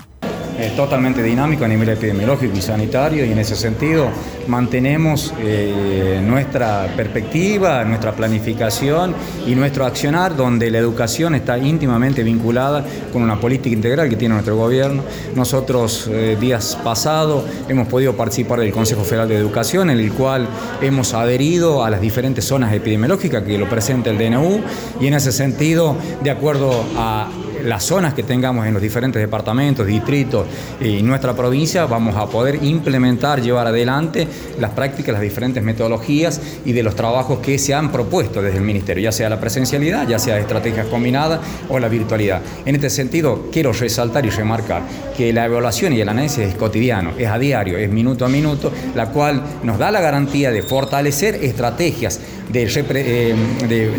totalmente 0.76 1.22
dinámico 1.24 1.66
a 1.66 1.68
nivel 1.68 1.89
epidemiológico 1.89 2.58
y 2.58 2.62
sanitario 2.62 3.26
y 3.26 3.32
en 3.32 3.39
ese 3.39 3.56
sentido 3.56 4.10
mantenemos 4.48 5.34
eh, 5.39 6.22
nuestra 6.26 6.88
perspectiva, 6.96 7.84
nuestra 7.84 8.13
planificación 8.13 9.16
y 9.48 9.56
nuestro 9.56 9.86
accionar 9.86 10.36
donde 10.36 10.70
la 10.70 10.80
educación 10.80 11.36
está 11.36 11.58
íntimamente 11.58 12.24
vinculada 12.24 12.84
con 13.12 13.22
una 13.22 13.39
política 13.39 13.74
integral 13.74 14.10
que 14.10 14.16
tiene 14.16 14.34
nuestro 14.34 14.56
gobierno. 14.56 15.04
Nosotros 15.36 16.10
eh, 16.12 16.38
días 16.39 16.78
pasados 16.84 17.44
hemos 17.68 17.88
podido 17.88 18.16
participar 18.16 18.60
del 18.60 18.72
Consejo 18.72 19.04
Federal 19.04 19.28
de 19.28 19.38
Educación 19.38 19.89
en 19.89 20.00
el 20.00 20.12
cual 20.12 20.48
hemos 20.82 21.13
adherido 21.13 21.84
a 21.84 21.89
las 21.89 22.02
diferentes 22.02 22.46
zonas 22.46 22.74
epidemiológicas 22.74 23.44
que 23.44 23.58
lo 23.58 23.70
presenta 23.70 24.10
el 24.10 24.18
DNU 24.18 24.62
y 25.00 25.08
en 25.08 25.13
ese 25.13 25.32
sentido, 25.32 25.96
de 26.24 26.32
acuerdo 26.32 26.84
a 26.98 27.30
las 27.63 27.84
zonas 27.84 28.13
que 28.13 28.23
tengamos 28.23 28.65
en 28.67 28.73
los 28.73 28.82
diferentes 28.82 29.21
departamentos, 29.21 29.88
distritos 29.88 30.45
y 30.80 31.02
nuestra 31.02 31.34
provincia, 31.34 31.86
vamos 31.86 32.15
a 32.15 32.28
poder 32.28 32.63
implementar, 32.63 33.41
llevar 33.41 33.67
adelante 33.67 34.28
las 34.60 34.71
prácticas, 34.71 35.13
las 35.13 35.21
diferentes 35.21 35.63
metodologías 35.63 36.41
y 36.65 36.73
de 36.73 36.84
los 36.84 36.95
trabajos 36.95 37.39
que 37.39 37.58
se 37.58 37.73
han 37.73 37.91
propuesto 37.91 38.41
desde 38.41 38.58
el 38.58 38.63
Ministerio, 38.63 39.04
ya 39.04 39.12
sea 39.12 39.30
la 39.30 39.39
presencialidad, 39.39 40.08
ya 40.08 40.19
sea 40.19 40.38
estrategias 40.39 40.88
combinadas 40.88 41.39
o 41.69 41.80
la 41.80 41.88
virtualidad. 41.88 42.41
En 42.65 42.76
este 42.76 42.89
sentido, 42.89 43.49
quiero 43.52 43.73
resaltar 43.73 44.26
y 44.26 44.30
remarcar 44.30 44.82
que 45.15 45.32
la 45.32 45.45
evaluación 45.45 45.93
y 45.93 46.02
el 46.02 46.10
análisis 46.10 46.39
es 46.39 46.56
cotidiano, 46.56 47.12
es 47.17 47.28
a 47.28 47.39
diario, 47.39 47.78
es 47.78 47.89
minuto 47.89 48.26
a 48.26 48.30
minuto, 48.30 48.71
la 48.95 49.10
cual 49.10 49.41
nos 49.63 49.78
da 49.78 49.91
la 49.91 50.02
garantía 50.02 50.52
de 50.52 50.63
fortalecer 50.63 51.36
estrategias 51.36 52.19
eh, 52.53 53.36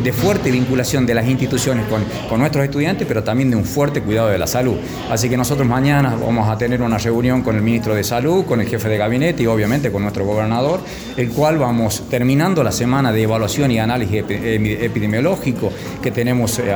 de, 0.02 0.12
fuerte 0.12 0.50
vinculación 0.50 1.06
de 1.06 1.14
las 1.14 1.26
instituciones 1.26 1.86
con, 1.86 2.02
con, 2.28 2.40
nuestros 2.40 2.64
estudiantes, 2.64 3.06
pero 3.06 3.22
también 3.22 3.50
de 3.50 3.56
un 3.56 3.64
fuerte 3.64 4.00
cuidado 4.00 4.28
de 4.28 4.38
la 4.38 4.46
salud. 4.46 4.76
Así 5.10 5.28
que 5.28 5.36
nosotros 5.36 5.66
mañana 5.66 6.14
vamos 6.14 6.48
a 6.48 6.56
tener 6.56 6.82
una 6.82 6.98
reunión 6.98 7.42
con 7.42 7.56
el 7.56 7.62
ministro 7.62 7.94
de 7.94 8.04
Salud, 8.04 8.44
con 8.44 8.60
el 8.60 8.68
jefe 8.68 8.88
de 8.88 8.98
gabinete 8.98 9.42
y 9.42 9.46
obviamente 9.46 9.90
con 9.90 10.02
nuestro 10.02 10.24
gobernador, 10.24 10.80
el 11.16 11.30
cual 11.30 11.58
vamos 11.58 12.08
terminando 12.08 12.62
la 12.62 12.72
semana 12.72 13.12
de 13.12 13.22
evaluación 13.22 13.70
y 13.70 13.78
análisis 13.78 14.24
epidemiológico 14.28 15.72
que 16.02 16.10
tenemos 16.10 16.58
eh, 16.58 16.74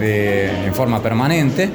eh, 0.00 0.64
en 0.66 0.74
forma 0.74 1.02
permanente. 1.02 1.70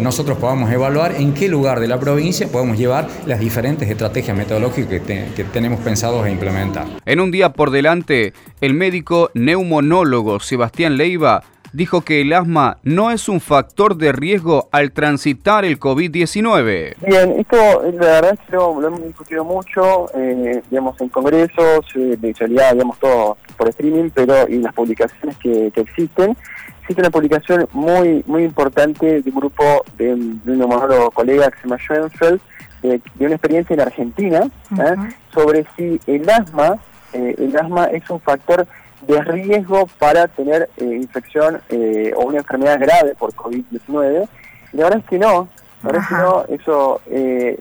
nosotros 0.00 0.38
podamos 0.38 0.70
evaluar 0.70 1.14
en 1.16 1.32
qué 1.34 1.48
lugar 1.48 1.80
de 1.80 1.88
la 1.88 1.98
provincia 1.98 2.48
podemos 2.48 2.78
llevar 2.78 3.08
las 3.26 3.40
diferentes 3.40 3.88
estrategias 3.88 4.36
metodológicas 4.36 5.00
que, 5.00 5.44
tenemos 5.52 5.80
pensados 5.80 6.24
a 6.24 6.30
implementar. 6.30 6.86
En 7.04 7.20
un 7.20 7.30
día 7.30 7.52
por 7.52 7.70
delante, 7.70 8.32
el 8.60 8.74
médico 8.82 9.30
neumonólogo 9.34 10.40
Sebastián 10.40 10.96
Leiva 10.96 11.44
dijo 11.72 12.00
que 12.00 12.20
el 12.20 12.32
asma 12.32 12.78
no 12.82 13.12
es 13.12 13.28
un 13.28 13.40
factor 13.40 13.96
de 13.96 14.10
riesgo 14.10 14.68
al 14.72 14.90
transitar 14.90 15.64
el 15.64 15.78
COVID-19. 15.78 16.96
Bien, 17.06 17.34
esto 17.38 17.56
la 17.92 18.06
verdad 18.06 18.32
es 18.32 18.40
que 18.40 18.56
lo, 18.56 18.84
hemos 18.84 19.04
discutido 19.04 19.44
mucho, 19.44 20.10
eh, 20.16 20.60
digamos, 20.68 21.00
en 21.00 21.10
congresos, 21.10 21.86
eh, 21.94 22.16
de 22.18 22.32
realidad, 22.36 22.72
digamos, 22.72 22.98
todo 22.98 23.36
por 23.56 23.68
streaming, 23.68 24.10
pero 24.12 24.48
y 24.48 24.58
las 24.58 24.74
publicaciones 24.74 25.36
que, 25.36 25.72
existen. 25.76 26.36
Existe 26.80 27.02
una 27.02 27.10
publicación 27.10 27.68
muy 27.72 28.24
muy 28.26 28.42
importante 28.42 29.22
de 29.22 29.30
un 29.30 29.36
grupo 29.36 29.84
de, 29.96 30.12
un 30.12 30.42
neumonólogo 30.44 31.12
colega 31.12 31.52
que 31.52 31.58
se 31.58 31.68
llama 31.68 31.78
Schoenfeld, 31.78 32.40
de, 32.82 33.00
una 33.20 33.36
experiencia 33.36 33.74
en 33.74 33.80
Argentina, 33.80 34.40
¿eh? 34.76 34.96
sobre 35.32 35.64
si 35.76 36.00
el 36.08 36.28
asma 36.28 36.80
eh, 37.12 37.34
el 37.38 37.56
asma 37.56 37.86
es 37.86 38.08
un 38.10 38.20
factor 38.20 38.66
de 39.06 39.20
riesgo 39.22 39.86
para 39.98 40.28
tener 40.28 40.68
eh, 40.76 40.84
infección 40.84 41.60
eh, 41.68 42.12
o 42.16 42.26
una 42.26 42.38
enfermedad 42.38 42.78
grave 42.80 43.14
por 43.14 43.32
COVID-19. 43.34 44.28
Y 44.72 44.76
la 44.76 44.84
verdad 44.84 45.00
es 45.00 45.06
que 45.06 45.18
no, 45.18 45.48
la 45.82 45.90
verdad 45.90 46.02
es 46.02 46.08
que 46.08 46.14
no, 46.14 46.44
eso, 46.48 47.00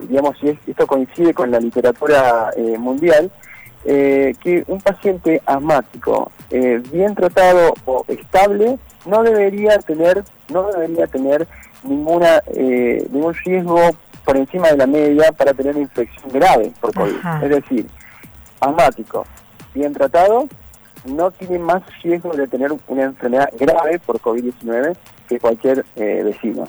digamos, 0.07 0.37
si 0.39 0.57
esto 0.67 0.85
coincide 0.85 1.33
con 1.33 1.49
la 1.49 1.59
literatura 1.59 2.51
mundial, 2.77 3.31
que 3.83 4.63
un 4.67 4.79
paciente 4.79 5.41
asmático 5.45 6.31
bien 6.91 7.15
tratado 7.15 7.73
o 7.85 8.05
estable 8.07 8.77
no 9.07 9.23
debería 9.23 9.79
tener, 9.79 10.23
no 10.49 10.71
debería 10.71 11.07
tener 11.07 11.47
ninguna, 11.83 12.43
ningún 12.53 13.33
riesgo 13.43 13.89
por 14.23 14.37
encima 14.37 14.69
de 14.69 14.77
la 14.77 14.85
media 14.85 15.31
para 15.31 15.53
tener 15.55 15.73
una 15.75 15.81
infección 15.81 16.31
grave 16.31 16.71
por 16.79 16.93
COVID. 16.93 17.15
Es 17.41 17.49
decir, 17.49 17.87
asmático, 18.61 19.25
bien 19.73 19.93
tratado, 19.93 20.47
no 21.05 21.31
tiene 21.31 21.59
más 21.59 21.83
riesgo 22.03 22.33
de 22.33 22.47
tener 22.47 22.71
una 22.87 23.03
enfermedad 23.03 23.49
grave 23.57 23.99
por 23.99 24.19
COVID-19 24.19 24.95
que 25.27 25.39
cualquier 25.39 25.85
eh, 25.95 26.21
vecino. 26.23 26.67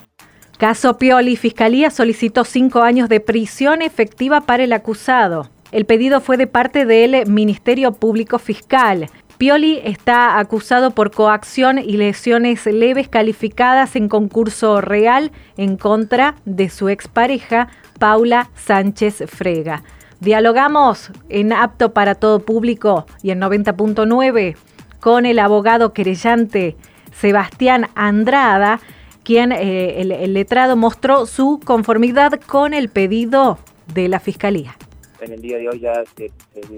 Caso 0.58 0.96
Pioli, 0.96 1.36
Fiscalía 1.36 1.90
solicitó 1.90 2.44
cinco 2.44 2.82
años 2.82 3.08
de 3.08 3.20
prisión 3.20 3.82
efectiva 3.82 4.42
para 4.42 4.62
el 4.62 4.72
acusado. 4.72 5.48
El 5.72 5.86
pedido 5.86 6.20
fue 6.20 6.36
de 6.36 6.46
parte 6.46 6.84
del 6.84 7.26
Ministerio 7.26 7.92
Público 7.92 8.38
Fiscal. 8.38 9.08
Pioli 9.38 9.80
está 9.82 10.38
acusado 10.38 10.92
por 10.92 11.10
coacción 11.10 11.78
y 11.78 11.96
lesiones 11.96 12.64
leves 12.66 13.08
calificadas 13.08 13.96
en 13.96 14.08
concurso 14.08 14.80
real 14.80 15.32
en 15.56 15.76
contra 15.76 16.36
de 16.44 16.68
su 16.68 16.88
expareja, 16.88 17.68
Paula 17.98 18.50
Sánchez 18.54 19.24
Frega. 19.26 19.82
Dialogamos 20.22 21.11
en 21.30 21.52
Apto 21.52 21.92
para 21.92 22.14
Todo 22.14 22.38
Público 22.38 23.06
y 23.24 23.32
en 23.32 23.40
90.9 23.40 24.54
con 25.00 25.26
el 25.26 25.40
abogado 25.40 25.92
querellante 25.92 26.76
Sebastián 27.12 27.88
Andrada, 27.96 28.78
quien 29.24 29.50
eh, 29.50 30.00
el 30.00 30.32
letrado 30.32 30.76
mostró 30.76 31.26
su 31.26 31.58
conformidad 31.64 32.35
con 32.46 32.72
el 32.72 32.88
pedido 32.88 33.58
de 33.94 34.06
la 34.06 34.20
Fiscalía 34.20 34.76
en 35.22 35.32
el 35.32 35.40
día 35.40 35.58
de 35.58 35.68
hoy 35.68 35.80
ya 35.80 36.04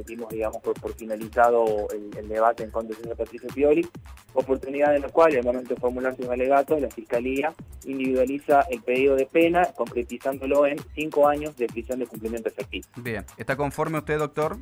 dimos, 0.06 0.28
digamos, 0.30 0.62
por, 0.62 0.94
finalizado 0.94 1.88
el, 1.90 2.28
debate 2.28 2.64
en 2.64 2.70
contra 2.70 2.96
de 2.98 3.16
Patricio 3.16 3.48
Pioli, 3.54 3.86
oportunidad 4.34 4.94
en 4.94 5.02
la 5.02 5.08
cual, 5.08 5.36
al 5.36 5.44
momento 5.44 5.74
de 5.74 5.80
formular 5.80 6.16
sus 6.16 6.28
alegatos, 6.28 6.80
la 6.80 6.90
Fiscalía 6.90 7.52
individualiza 7.84 8.62
el 8.70 8.82
pedido 8.82 9.16
de 9.16 9.26
pena, 9.26 9.64
concretizándolo 9.74 10.66
en 10.66 10.78
cinco 10.94 11.28
años 11.28 11.56
de 11.56 11.66
prisión 11.66 11.98
de 11.98 12.06
cumplimiento 12.06 12.48
efectivo. 12.48 12.86
Bien, 12.96 13.24
¿está 13.36 13.56
conforme 13.56 13.98
usted, 13.98 14.18
doctor? 14.18 14.58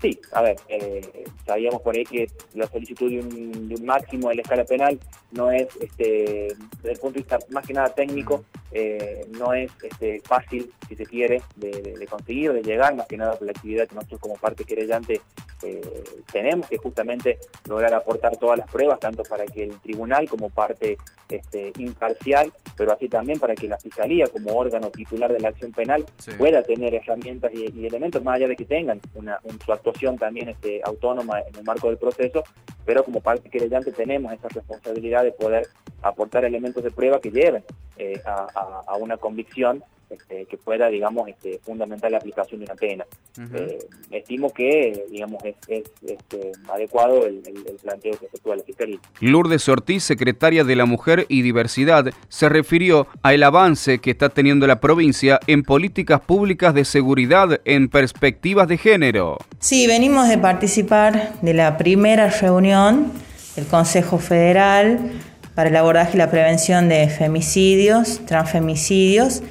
Sí, 0.00 0.18
a 0.32 0.40
ver, 0.40 0.56
eh, 0.68 1.24
sabíamos 1.44 1.82
por 1.82 1.94
ahí 1.94 2.04
que 2.04 2.26
la 2.54 2.66
solicitud 2.66 3.10
de 3.10 3.20
un, 3.20 3.84
máximo 3.84 4.30
de 4.30 4.36
la 4.36 4.42
escala 4.42 4.64
penal 4.64 4.98
no 5.32 5.50
es, 5.50 5.68
este, 5.80 6.54
desde 6.76 6.92
el 6.92 6.98
punto 6.98 7.14
de 7.14 7.20
vista 7.20 7.38
más 7.50 7.66
que 7.66 7.74
nada 7.74 7.90
técnico, 7.90 8.44
eh, 8.72 9.26
no 9.30 9.52
es 9.52 9.70
este, 9.82 10.20
fácil, 10.20 10.72
si 10.88 10.96
se 10.96 11.04
quiere, 11.04 11.42
de, 11.56 12.06
conseguir, 12.08 12.52
de 12.52 12.62
llegar, 12.62 12.94
más 12.94 13.06
que 13.08 13.16
nada 13.16 13.34
por 13.36 13.46
la 13.46 13.50
actividad 13.50 13.88
que 13.88 13.94
nosotros 13.94 14.20
como 14.20 14.36
parte 14.36 14.64
querellante 14.64 15.20
eh, 15.62 16.04
tenemos, 16.32 16.68
que 16.68 16.78
justamente 16.78 17.38
lograr 17.68 17.92
aportar 17.92 18.36
todas 18.36 18.58
las 18.58 18.70
pruebas, 18.70 19.00
tanto 19.00 19.22
para 19.24 19.44
que 19.44 19.64
el 19.64 19.80
tribunal 19.80 20.28
como 20.28 20.48
parte 20.50 20.96
este, 21.28 21.72
imparcial, 21.78 22.52
pero 22.76 22.92
así 22.92 23.08
también 23.08 23.38
para 23.38 23.54
que 23.54 23.68
la 23.68 23.76
Fiscalía 23.78 24.26
como 24.28 24.56
órgano 24.56 24.90
titular 24.90 25.32
de 25.32 25.40
la 25.40 25.48
acción 25.48 25.72
penal 25.72 26.04
pueda 26.38 26.62
tener 26.62 26.94
herramientas 26.94 27.52
y, 27.52 27.86
elementos, 27.86 28.22
más 28.22 28.36
allá 28.36 28.48
de 28.48 28.56
que 28.56 28.64
tengan 28.64 29.00
una, 29.14 29.38
su 29.64 29.72
actuación 29.90 30.18
también 30.18 30.48
este, 30.48 30.80
autónoma 30.84 31.40
en 31.40 31.54
el 31.56 31.64
marco 31.64 31.88
del 31.88 31.98
proceso, 31.98 32.42
pero 32.84 33.04
como 33.04 33.20
parte 33.20 33.50
querellante 33.50 33.92
tenemos 33.92 34.32
esa 34.32 34.48
responsabilidad 34.48 35.24
de 35.24 35.32
poder 35.32 35.66
aportar 36.02 36.44
elementos 36.44 36.82
de 36.82 36.90
prueba 36.90 37.20
que 37.20 37.30
lleven 37.30 37.64
eh, 37.98 38.20
a, 38.24 38.96
una 38.98 39.16
convicción 39.16 39.82
este, 40.10 40.46
que 40.46 40.56
pueda, 40.56 40.88
digamos, 40.88 41.28
este, 41.28 41.60
fundamentar 41.62 42.10
la 42.10 42.18
aplicación 42.18 42.60
de 42.60 42.66
una 42.66 42.74
pena. 42.74 43.06
Eh, 43.54 43.78
estimo 44.10 44.52
que, 44.52 45.04
digamos, 45.10 45.42
es, 45.44 45.54
este, 46.02 46.52
adecuado 46.68 47.26
el, 47.26 47.40
planteo 47.80 48.18
que 48.18 48.26
efectúa 48.26 48.56
la 48.56 48.64
Fiscalía. 48.64 48.98
Lourdes 49.20 49.68
Ortiz, 49.68 50.02
secretaria 50.02 50.64
de 50.64 50.76
la 50.76 50.84
Mujer 50.84 51.26
y 51.28 51.42
Diversidad, 51.42 52.12
se 52.28 52.48
refirió 52.48 53.06
al 53.22 53.42
avance 53.42 54.00
que 54.00 54.10
está 54.10 54.28
teniendo 54.28 54.66
la 54.66 54.80
provincia 54.80 55.38
en 55.46 55.62
políticas 55.62 56.20
públicas 56.20 56.74
de 56.74 56.84
seguridad 56.84 57.60
en 57.64 57.88
perspectivas 57.88 58.68
de 58.68 58.78
género. 58.78 59.38
Sí, 59.60 59.86
venimos 59.86 60.28
de 60.28 60.38
participar 60.38 61.34
de 61.40 61.54
la 61.54 61.78
primera 61.78 62.28
reunión 62.30 63.12
del 63.54 63.66
Consejo 63.66 64.18
Federal 64.18 65.12
para 65.54 65.68
el 65.68 65.76
abordaje 65.76 66.12
y 66.14 66.18
la 66.18 66.30
prevención 66.30 66.88
de 66.88 67.08
femicidios, 67.08 68.24
transfemicidios, 68.26 69.42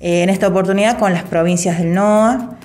eh, 0.00 0.22
en 0.22 0.30
esta 0.30 0.48
oportunidad 0.48 0.98
con 0.98 1.12
las 1.12 1.24
provincias 1.24 1.78
del 1.78 1.92
NOA. 1.92 2.56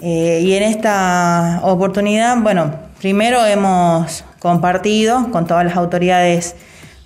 Eh, 0.00 0.40
y 0.42 0.52
en 0.52 0.62
esta 0.62 1.60
oportunidad, 1.62 2.36
bueno, 2.38 2.74
primero 3.00 3.44
hemos 3.46 4.24
compartido 4.38 5.30
con 5.30 5.46
todas 5.46 5.64
las 5.64 5.76
autoridades 5.76 6.54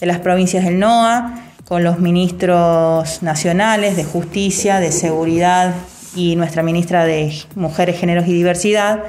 de 0.01 0.07
las 0.07 0.19
provincias 0.19 0.65
del 0.65 0.79
NOA, 0.79 1.43
con 1.65 1.85
los 1.85 1.99
ministros 1.99 3.23
nacionales 3.23 3.97
de 3.97 4.05
Justicia, 4.05 4.81
de 4.81 4.93
Seguridad 4.93 5.75
y 6.15 6.37
nuestra 6.37 6.63
ministra 6.63 7.05
de 7.05 7.33
Mujeres, 7.55 7.99
Géneros 7.99 8.27
y 8.27 8.33
Diversidad, 8.33 9.05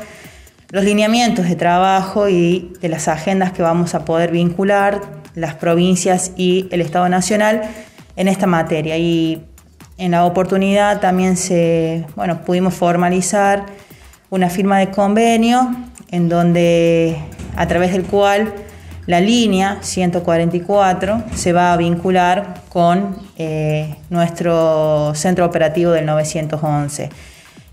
los 0.69 0.83
lineamientos 0.83 1.47
de 1.47 1.55
trabajo 1.55 2.27
y 2.27 2.73
de 2.81 2.89
las 2.89 3.07
agendas 3.07 3.51
que 3.51 3.61
vamos 3.61 3.95
a 3.95 4.05
poder 4.05 4.31
vincular 4.31 5.01
las 5.33 5.55
provincias 5.55 6.31
y 6.35 6.67
el 6.71 6.81
Estado 6.81 7.07
Nacional 7.09 7.61
en 8.15 8.27
esta 8.27 8.47
materia. 8.47 8.97
Y 8.97 9.45
en 9.97 10.11
la 10.11 10.25
oportunidad 10.25 10.99
también 10.99 11.37
se, 11.37 12.05
bueno, 12.15 12.41
pudimos 12.41 12.73
formalizar 12.73 13.65
una 14.29 14.49
firma 14.49 14.79
de 14.79 14.91
convenio 14.91 15.75
en 16.11 16.29
donde 16.29 17.17
a 17.55 17.67
través 17.67 17.91
del 17.91 18.03
cual 18.03 18.53
la 19.07 19.21
línea 19.21 19.79
144 19.81 21.23
se 21.33 21.53
va 21.53 21.73
a 21.73 21.77
vincular 21.77 22.61
con 22.69 23.17
eh, 23.37 23.95
nuestro 24.09 25.13
centro 25.15 25.45
operativo 25.45 25.91
del 25.91 26.05
911. 26.05 27.09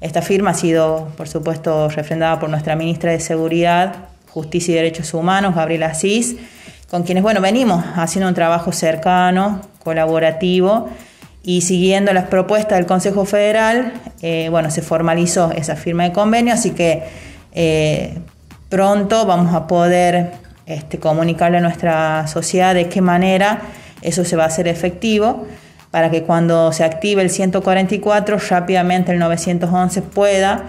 Esta 0.00 0.22
firma 0.22 0.50
ha 0.50 0.54
sido, 0.54 1.08
por 1.16 1.28
supuesto, 1.28 1.88
refrendada 1.88 2.38
por 2.38 2.48
nuestra 2.50 2.76
ministra 2.76 3.10
de 3.10 3.20
Seguridad, 3.20 3.94
Justicia 4.30 4.72
y 4.72 4.76
Derechos 4.76 5.12
Humanos, 5.12 5.54
Gabriela 5.54 5.86
Asís, 5.86 6.36
con 6.88 7.02
quienes, 7.02 7.22
bueno, 7.22 7.40
venimos 7.40 7.84
haciendo 7.96 8.28
un 8.28 8.34
trabajo 8.34 8.70
cercano, 8.70 9.60
colaborativo, 9.82 10.88
y 11.44 11.60
siguiendo 11.60 12.12
las 12.14 12.26
propuestas 12.28 12.78
del 12.78 12.86
Consejo 12.86 13.26
Federal, 13.26 13.92
eh, 14.22 14.48
bueno, 14.50 14.70
se 14.70 14.80
formalizó 14.80 15.52
esa 15.52 15.76
firma 15.76 16.04
de 16.04 16.12
convenio, 16.12 16.54
así 16.54 16.70
que 16.70 17.02
eh, 17.52 18.18
pronto 18.70 19.26
vamos 19.26 19.54
a 19.54 19.66
poder 19.66 20.32
este, 20.66 20.98
comunicarle 20.98 21.58
a 21.58 21.60
nuestra 21.60 22.26
sociedad 22.26 22.74
de 22.74 22.88
qué 22.88 23.02
manera 23.02 23.60
eso 24.00 24.24
se 24.24 24.36
va 24.36 24.44
a 24.44 24.46
hacer 24.46 24.68
efectivo 24.68 25.46
para 25.90 26.10
que 26.10 26.22
cuando 26.22 26.72
se 26.72 26.82
active 26.82 27.22
el 27.22 27.30
144 27.30 28.38
rápidamente 28.48 29.12
el 29.12 29.18
911 29.18 30.02
pueda 30.02 30.64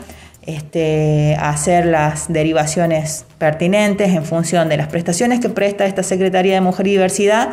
este, 0.45 1.35
hacer 1.39 1.85
las 1.85 2.31
derivaciones 2.31 3.25
pertinentes 3.38 4.09
en 4.13 4.25
función 4.25 4.69
de 4.69 4.77
las 4.77 4.88
prestaciones 4.88 5.39
que 5.39 5.49
presta 5.49 5.85
esta 5.85 6.03
Secretaría 6.03 6.53
de 6.53 6.61
Mujer 6.61 6.85
y 6.88 6.91
Diversidad 6.91 7.49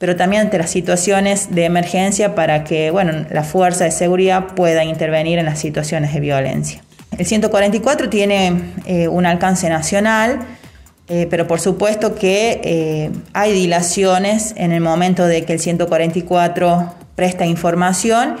pero 0.00 0.16
también 0.16 0.40
ante 0.40 0.56
las 0.56 0.70
situaciones 0.70 1.54
de 1.54 1.66
emergencia 1.66 2.34
para 2.34 2.64
que 2.64 2.90
bueno, 2.90 3.26
la 3.30 3.44
fuerza 3.44 3.84
de 3.84 3.90
seguridad 3.90 4.54
pueda 4.56 4.82
intervenir 4.82 5.38
en 5.38 5.44
las 5.44 5.58
situaciones 5.58 6.14
de 6.14 6.20
violencia. 6.20 6.82
El 7.18 7.26
144 7.26 8.08
tiene 8.08 8.62
eh, 8.86 9.08
un 9.08 9.26
alcance 9.26 9.68
nacional, 9.68 10.40
eh, 11.06 11.26
pero 11.28 11.46
por 11.46 11.60
supuesto 11.60 12.14
que 12.14 12.62
eh, 12.64 13.10
hay 13.34 13.52
dilaciones 13.52 14.54
en 14.56 14.72
el 14.72 14.80
momento 14.80 15.26
de 15.26 15.44
que 15.44 15.52
el 15.52 15.60
144 15.60 16.94
presta 17.14 17.44
información 17.44 18.36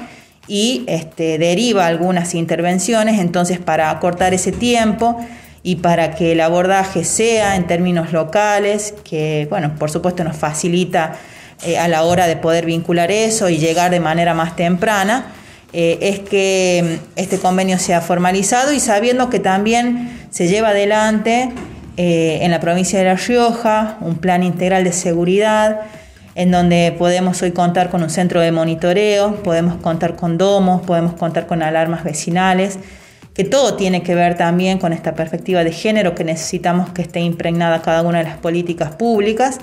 y 0.48 0.84
este, 0.86 1.36
deriva 1.36 1.86
algunas 1.86 2.34
intervenciones, 2.34 3.20
entonces 3.20 3.58
para 3.58 3.90
acortar 3.90 4.32
ese 4.32 4.50
tiempo 4.50 5.20
y 5.62 5.76
para 5.76 6.14
que 6.14 6.32
el 6.32 6.40
abordaje 6.40 7.04
sea 7.04 7.56
en 7.56 7.66
términos 7.66 8.14
locales, 8.14 8.94
que 9.04 9.46
bueno, 9.50 9.74
por 9.78 9.90
supuesto 9.90 10.24
nos 10.24 10.38
facilita 10.38 11.18
eh, 11.62 11.78
a 11.78 11.88
la 11.88 12.04
hora 12.04 12.26
de 12.26 12.36
poder 12.36 12.64
vincular 12.64 13.10
eso 13.10 13.50
y 13.50 13.58
llegar 13.58 13.90
de 13.90 14.00
manera 14.00 14.32
más 14.32 14.56
temprana, 14.56 15.26
eh, 15.72 15.98
es 16.00 16.20
que 16.20 17.00
mm, 17.00 17.18
este 17.18 17.38
convenio 17.38 17.78
sea 17.78 18.00
formalizado 18.00 18.72
y 18.72 18.80
sabiendo 18.80 19.30
que 19.30 19.40
también 19.40 20.26
se 20.30 20.48
lleva 20.48 20.70
adelante 20.70 21.50
eh, 21.96 22.38
en 22.42 22.50
la 22.50 22.60
provincia 22.60 22.98
de 22.98 23.04
La 23.04 23.14
Rioja 23.14 23.98
un 24.00 24.16
plan 24.16 24.42
integral 24.42 24.84
de 24.84 24.92
seguridad 24.92 25.82
en 26.34 26.50
donde 26.50 26.94
podemos 26.96 27.42
hoy 27.42 27.50
contar 27.50 27.90
con 27.90 28.02
un 28.02 28.08
centro 28.08 28.40
de 28.40 28.52
monitoreo, 28.52 29.42
podemos 29.42 29.76
contar 29.76 30.16
con 30.16 30.38
domos, 30.38 30.80
podemos 30.80 31.12
contar 31.14 31.46
con 31.46 31.62
alarmas 31.62 32.04
vecinales, 32.04 32.78
que 33.34 33.44
todo 33.44 33.74
tiene 33.74 34.02
que 34.02 34.14
ver 34.14 34.36
también 34.36 34.78
con 34.78 34.92
esta 34.92 35.14
perspectiva 35.14 35.62
de 35.62 35.72
género 35.72 36.14
que 36.14 36.24
necesitamos 36.24 36.90
que 36.90 37.02
esté 37.02 37.20
impregnada 37.20 37.82
cada 37.82 38.02
una 38.02 38.18
de 38.18 38.24
las 38.24 38.38
políticas 38.38 38.92
públicas 38.94 39.58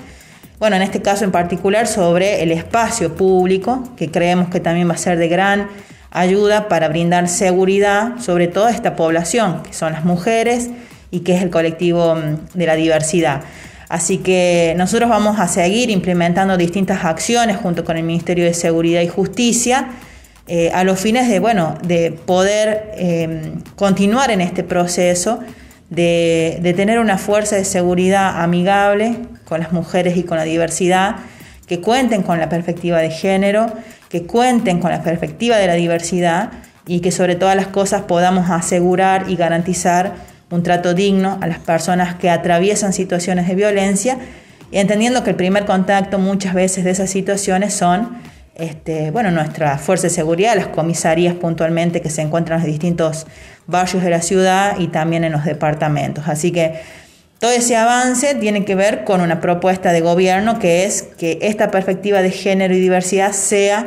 bueno, 0.58 0.76
en 0.76 0.82
este 0.82 1.02
caso 1.02 1.24
en 1.24 1.30
particular 1.30 1.86
sobre 1.86 2.42
el 2.42 2.50
espacio 2.50 3.14
público, 3.14 3.84
que 3.96 4.10
creemos 4.10 4.48
que 4.48 4.60
también 4.60 4.88
va 4.88 4.94
a 4.94 4.98
ser 4.98 5.18
de 5.18 5.28
gran 5.28 5.68
ayuda 6.10 6.68
para 6.68 6.88
brindar 6.88 7.28
seguridad 7.28 8.18
sobre 8.18 8.48
toda 8.48 8.70
esta 8.70 8.96
población, 8.96 9.62
que 9.62 9.72
son 9.72 9.92
las 9.92 10.04
mujeres 10.04 10.70
y 11.10 11.20
que 11.20 11.36
es 11.36 11.42
el 11.42 11.50
colectivo 11.50 12.16
mm, 12.16 12.58
de 12.58 12.66
la 12.66 12.74
diversidad. 12.74 13.42
Así 13.88 14.18
que 14.18 14.74
nosotros 14.76 15.08
vamos 15.08 15.38
a 15.38 15.48
seguir 15.48 15.90
implementando 15.90 16.56
distintas 16.56 17.04
acciones 17.04 17.56
junto 17.56 17.84
con 17.84 17.96
el 17.96 18.02
Ministerio 18.02 18.44
de 18.44 18.52
Seguridad 18.52 19.00
y 19.00 19.08
Justicia 19.08 19.88
eh, 20.46 20.70
a 20.74 20.84
los 20.84 21.00
fines 21.00 21.28
de, 21.28 21.40
bueno, 21.40 21.76
de 21.82 22.10
poder 22.10 22.92
em, 22.96 23.62
continuar 23.76 24.30
en 24.30 24.40
este 24.40 24.62
proceso 24.62 25.40
de, 25.90 26.72
tener 26.76 26.98
una 26.98 27.18
fuerza 27.18 27.56
de 27.56 27.64
seguridad 27.64 28.42
amigable, 28.42 29.16
con 29.44 29.60
las 29.60 29.72
mujeres 29.72 30.16
y 30.16 30.22
con 30.22 30.36
la 30.36 30.44
diversidad, 30.44 31.16
que 31.66 31.80
cuenten 31.80 32.22
con 32.22 32.38
la 32.38 32.48
perspectiva 32.48 32.98
de 32.98 33.10
género, 33.10 33.72
que 34.08 34.24
cuenten 34.24 34.80
con 34.80 34.90
la 34.90 35.02
perspectiva 35.02 35.56
de 35.56 35.66
la 35.66 35.74
diversidad 35.74 36.50
y 36.86 37.00
que 37.00 37.10
sobre 37.10 37.34
todas 37.34 37.56
las 37.56 37.66
cosas 37.66 38.02
podamos 38.02 38.50
asegurar 38.50 39.26
y 39.28 39.36
garantizar 39.36 40.14
un 40.50 40.62
trato 40.62 40.94
digno 40.94 41.38
a 41.42 41.46
las 41.46 41.58
personas 41.58 42.14
que 42.14 42.30
atraviesan 42.30 42.94
situaciones 42.94 43.48
de 43.48 43.54
violencia 43.54 44.18
entendiendo 44.72 45.24
que 45.24 45.30
el 45.30 45.36
primer 45.36 45.64
contacto 45.64 46.18
muchas 46.18 46.54
veces 46.54 46.84
de 46.84 46.90
esas 46.90 47.10
situaciones 47.10 47.74
son 47.74 48.18
este, 48.58 49.12
bueno, 49.12 49.30
nuestra 49.30 49.78
fuerza 49.78 50.08
de 50.08 50.10
seguridad, 50.10 50.56
las 50.56 50.66
comisarías 50.66 51.34
puntualmente 51.34 52.02
que 52.02 52.10
se 52.10 52.22
encuentran 52.22 52.58
en 52.58 52.64
los 52.64 52.72
distintos 52.72 53.26
barrios 53.66 54.02
de 54.02 54.10
la 54.10 54.20
ciudad 54.20 54.78
y 54.78 54.88
también 54.88 55.22
en 55.22 55.32
los 55.32 55.44
departamentos. 55.44 56.26
Así 56.26 56.50
que 56.50 56.80
todo 57.38 57.52
ese 57.52 57.76
avance 57.76 58.34
tiene 58.34 58.64
que 58.64 58.74
ver 58.74 59.04
con 59.04 59.20
una 59.20 59.40
propuesta 59.40 59.92
de 59.92 60.00
gobierno 60.00 60.58
que 60.58 60.84
es 60.84 61.02
que 61.02 61.38
esta 61.42 61.70
perspectiva 61.70 62.20
de 62.20 62.32
género 62.32 62.74
y 62.74 62.80
diversidad 62.80 63.30
sea 63.30 63.86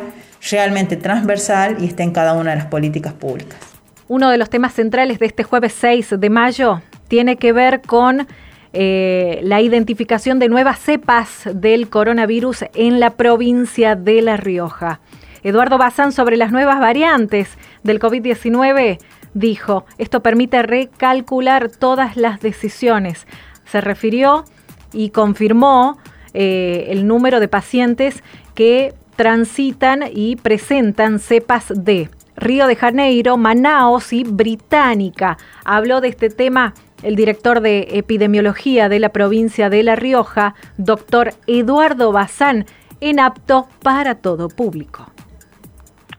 realmente 0.50 0.96
transversal 0.96 1.76
y 1.82 1.86
esté 1.86 2.04
en 2.04 2.12
cada 2.12 2.34
una 2.34 2.52
de 2.52 2.58
las 2.58 2.66
políticas 2.68 3.12
públicas. 3.12 3.60
Uno 4.08 4.30
de 4.30 4.38
los 4.38 4.50
temas 4.50 4.74
centrales 4.74 5.20
de 5.20 5.26
este 5.26 5.44
jueves 5.44 5.76
6 5.80 6.16
de 6.18 6.30
mayo 6.30 6.82
tiene 7.10 7.36
que 7.36 7.52
ver 7.52 7.82
con 7.82 8.26
eh, 8.74 9.40
la 9.44 9.62
identificación 9.62 10.40
de 10.40 10.48
nuevas 10.48 10.80
cepas 10.80 11.50
del 11.54 11.90
coronavirus 11.90 12.66
en 12.74 13.00
la 13.00 13.12
provincia 13.12 13.96
de 13.96 14.22
La 14.22 14.38
Rioja. 14.38 15.02
Eduardo 15.44 15.78
Bazán 15.78 16.12
sobre 16.12 16.38
las 16.38 16.52
nuevas 16.52 16.80
variantes 16.80 17.58
del 17.84 18.00
COVID-19 18.00 19.00
dijo, 19.34 19.86
esto 19.98 20.22
permite 20.22 20.62
recalcular 20.62 21.70
todas 21.70 22.16
las 22.16 22.40
decisiones. 22.40 23.28
Se 23.66 23.82
refirió 23.82 24.46
y 24.94 25.10
confirmó 25.10 25.98
eh, 26.34 26.88
el 26.90 27.08
número 27.08 27.40
de 27.40 27.48
pacientes 27.48 28.24
que 28.56 28.94
transitan 29.16 30.04
y 30.14 30.36
presentan 30.38 31.20
cepas 31.20 31.66
de 31.76 32.10
Río 32.36 32.68
de 32.68 32.76
Janeiro, 32.76 33.38
Manaos 33.38 34.14
y 34.14 34.24
Británica. 34.24 35.38
Habló 35.66 36.02
de 36.02 36.08
este 36.08 36.30
tema 36.30 36.74
el 37.04 37.16
director 37.16 37.62
de 37.62 37.88
epidemiología 37.92 38.90
de 38.90 39.00
la 39.00 39.10
provincia 39.10 39.70
de 39.70 39.84
La 39.84 39.96
Rioja, 39.96 40.56
doctor 40.78 41.34
Eduardo 41.48 42.12
Bazán, 42.12 42.66
en 43.00 43.20
apto 43.20 43.68
para 43.82 44.16
todo 44.16 44.48
público. 44.48 45.06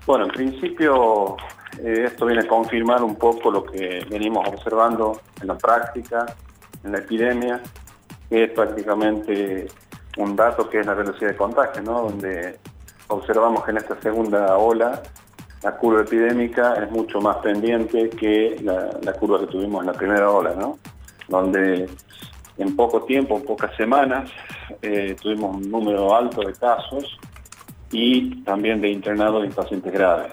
Bueno, 0.07 0.25
en 0.25 0.31
principio 0.31 1.37
eh, 1.83 2.05
esto 2.07 2.27
viene 2.27 2.43
a 2.43 2.49
confirmar 2.49 3.03
un 3.03 3.17
poco 3.17 3.51
lo 3.51 3.65
que 3.65 4.05
venimos 4.11 4.47
observando 4.49 5.21
en 5.41 5.49
la 5.49 5.57
práctica, 5.57 6.27
en 6.85 6.93
la 6.93 6.99
epidemia, 6.99 7.61
que 8.29 8.45
es 8.45 8.51
prácticamente 8.51 9.69
un 10.19 10.37
dato 10.37 10.69
que 10.69 10.81
es 10.81 10.87
la 10.87 10.95
velocidad 10.95 11.31
de 11.31 11.37
contagio, 11.37 11.83
¿no? 11.83 12.03
donde 12.03 12.59
observamos 13.09 13.65
que 13.65 13.71
en 13.71 13.77
esta 13.79 14.01
segunda 14.01 14.57
ola 14.57 15.03
la 15.63 15.77
curva 15.77 16.03
epidémica 16.03 16.75
es 16.75 16.91
mucho 16.91 17.21
más 17.21 17.37
pendiente 17.37 18.11
que 18.11 18.57
la, 18.63 18.91
la 19.03 19.13
curva 19.13 19.41
que 19.41 19.47
tuvimos 19.47 19.81
en 19.83 19.87
la 19.87 19.93
primera 19.93 20.31
ola, 20.31 20.55
¿no? 20.55 20.79
Donde 21.29 21.89
en 22.59 22.77
poco 22.77 23.03
tiempo, 23.03 23.37
en 23.37 23.45
pocas 23.45 23.75
semanas, 23.77 24.31
eh, 24.83 25.17
tuvimos 25.21 25.57
un 25.57 25.71
número 25.71 26.15
alto 26.15 26.43
de 26.43 26.53
casos 26.53 27.19
y 27.91 28.43
también 28.43 28.81
de 28.81 28.91
internados 28.91 29.45
en 29.45 29.53
pacientes 29.53 29.93
graves. 29.93 30.33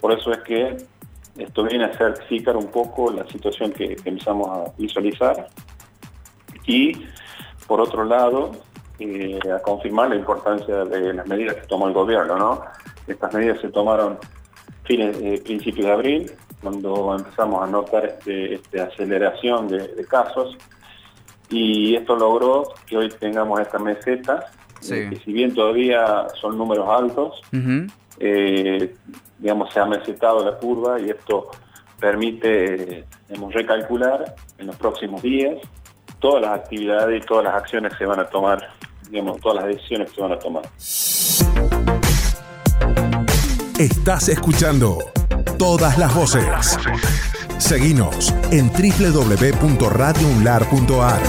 Por 0.00 0.12
eso 0.12 0.32
es 0.32 0.38
que 0.38 0.76
esto 1.36 1.62
viene 1.64 1.84
a 1.84 1.96
ser 1.96 2.14
cícar 2.28 2.56
un 2.56 2.68
poco 2.68 3.12
la 3.12 3.26
situación 3.28 3.72
que, 3.72 3.96
que 3.96 4.08
empezamos 4.08 4.48
a 4.48 4.72
visualizar 4.76 5.48
y 6.66 6.92
por 7.66 7.80
otro 7.80 8.04
lado 8.04 8.52
eh, 8.98 9.38
a 9.54 9.60
confirmar 9.60 10.10
la 10.10 10.16
importancia 10.16 10.84
de 10.84 11.14
las 11.14 11.26
medidas 11.26 11.56
que 11.56 11.66
tomó 11.66 11.88
el 11.88 11.94
gobierno. 11.94 12.36
¿no? 12.36 12.62
Estas 13.12 13.32
medidas 13.34 13.60
se 13.60 13.68
tomaron 13.68 14.18
fines, 14.84 15.16
eh, 15.20 15.40
principios 15.44 15.86
de 15.86 15.92
abril, 15.92 16.32
cuando 16.62 17.14
empezamos 17.16 17.62
a 17.62 17.66
notar 17.66 18.04
este, 18.06 18.54
este 18.54 18.80
aceleración 18.80 19.68
de, 19.68 19.88
de 19.88 20.04
casos 20.04 20.56
y 21.48 21.94
esto 21.96 22.16
logró 22.16 22.72
que 22.86 22.96
hoy 22.96 23.08
tengamos 23.08 23.60
esta 23.60 23.78
meseta, 23.78 24.46
Sí. 24.80 24.94
eh, 24.94 25.08
que 25.10 25.16
si 25.16 25.32
bien 25.32 25.52
todavía 25.54 26.26
son 26.40 26.56
números 26.56 26.88
altos, 26.88 27.42
eh, 28.18 28.94
digamos, 29.38 29.72
se 29.74 29.80
ha 29.80 29.84
mesetado 29.84 30.42
la 30.44 30.56
curva 30.56 30.98
y 30.98 31.10
esto 31.10 31.50
permite 32.00 33.04
digamos, 33.28 33.52
recalcular 33.52 34.34
en 34.58 34.66
los 34.68 34.76
próximos 34.76 35.20
días 35.20 35.56
todas 36.18 36.40
las 36.42 36.60
actividades 36.60 37.22
y 37.22 37.26
todas 37.26 37.44
las 37.44 37.54
acciones 37.54 37.92
que 37.92 37.98
se 37.98 38.06
van 38.06 38.20
a 38.20 38.24
tomar, 38.24 38.68
digamos, 39.10 39.38
todas 39.40 39.62
las 39.62 39.66
decisiones 39.74 40.08
que 40.10 40.16
se 40.16 40.22
van 40.22 40.32
a 40.32 40.38
tomar. 40.38 40.62
Estás 43.80 44.28
escuchando 44.28 44.98
todas 45.58 45.96
las 45.96 46.14
voces. 46.14 46.76
Seguinos 47.56 48.34
en 48.50 48.68
www.radiounlar.ar. 48.68 51.22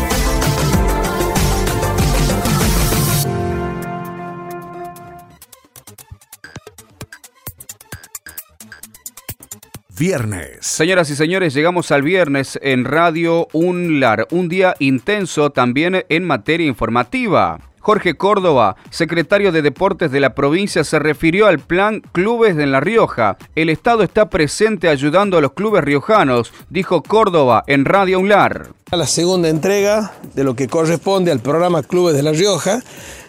Viernes. 9.97 10.57
Señoras 10.59 11.09
y 11.09 11.15
señores, 11.15 11.53
llegamos 11.53 11.89
al 11.91 12.01
viernes 12.01 12.59
en 12.61 12.83
Radio 12.83 13.47
UNLAR, 13.53 14.27
un 14.31 14.49
día 14.49 14.75
intenso 14.79 15.51
también 15.51 16.03
en 16.09 16.25
materia 16.25 16.67
informativa. 16.67 17.70
Jorge 17.81 18.13
Córdoba, 18.13 18.75
secretario 18.91 19.51
de 19.51 19.63
Deportes 19.63 20.11
de 20.11 20.19
la 20.19 20.35
provincia, 20.35 20.83
se 20.83 20.99
refirió 20.99 21.47
al 21.47 21.59
plan 21.59 22.01
Clubes 22.11 22.55
de 22.55 22.67
La 22.67 22.79
Rioja. 22.79 23.37
El 23.55 23.69
Estado 23.69 24.03
está 24.03 24.29
presente 24.29 24.87
ayudando 24.87 25.37
a 25.37 25.41
los 25.41 25.53
clubes 25.53 25.83
riojanos, 25.83 26.53
dijo 26.69 27.01
Córdoba 27.01 27.63
en 27.65 27.85
Radio 27.85 28.19
UNLAR. 28.19 28.69
La 28.91 29.07
segunda 29.07 29.49
entrega 29.49 30.13
de 30.35 30.43
lo 30.43 30.55
que 30.55 30.67
corresponde 30.67 31.31
al 31.31 31.39
programa 31.39 31.81
Clubes 31.81 32.15
de 32.15 32.21
La 32.21 32.33
Rioja. 32.33 32.81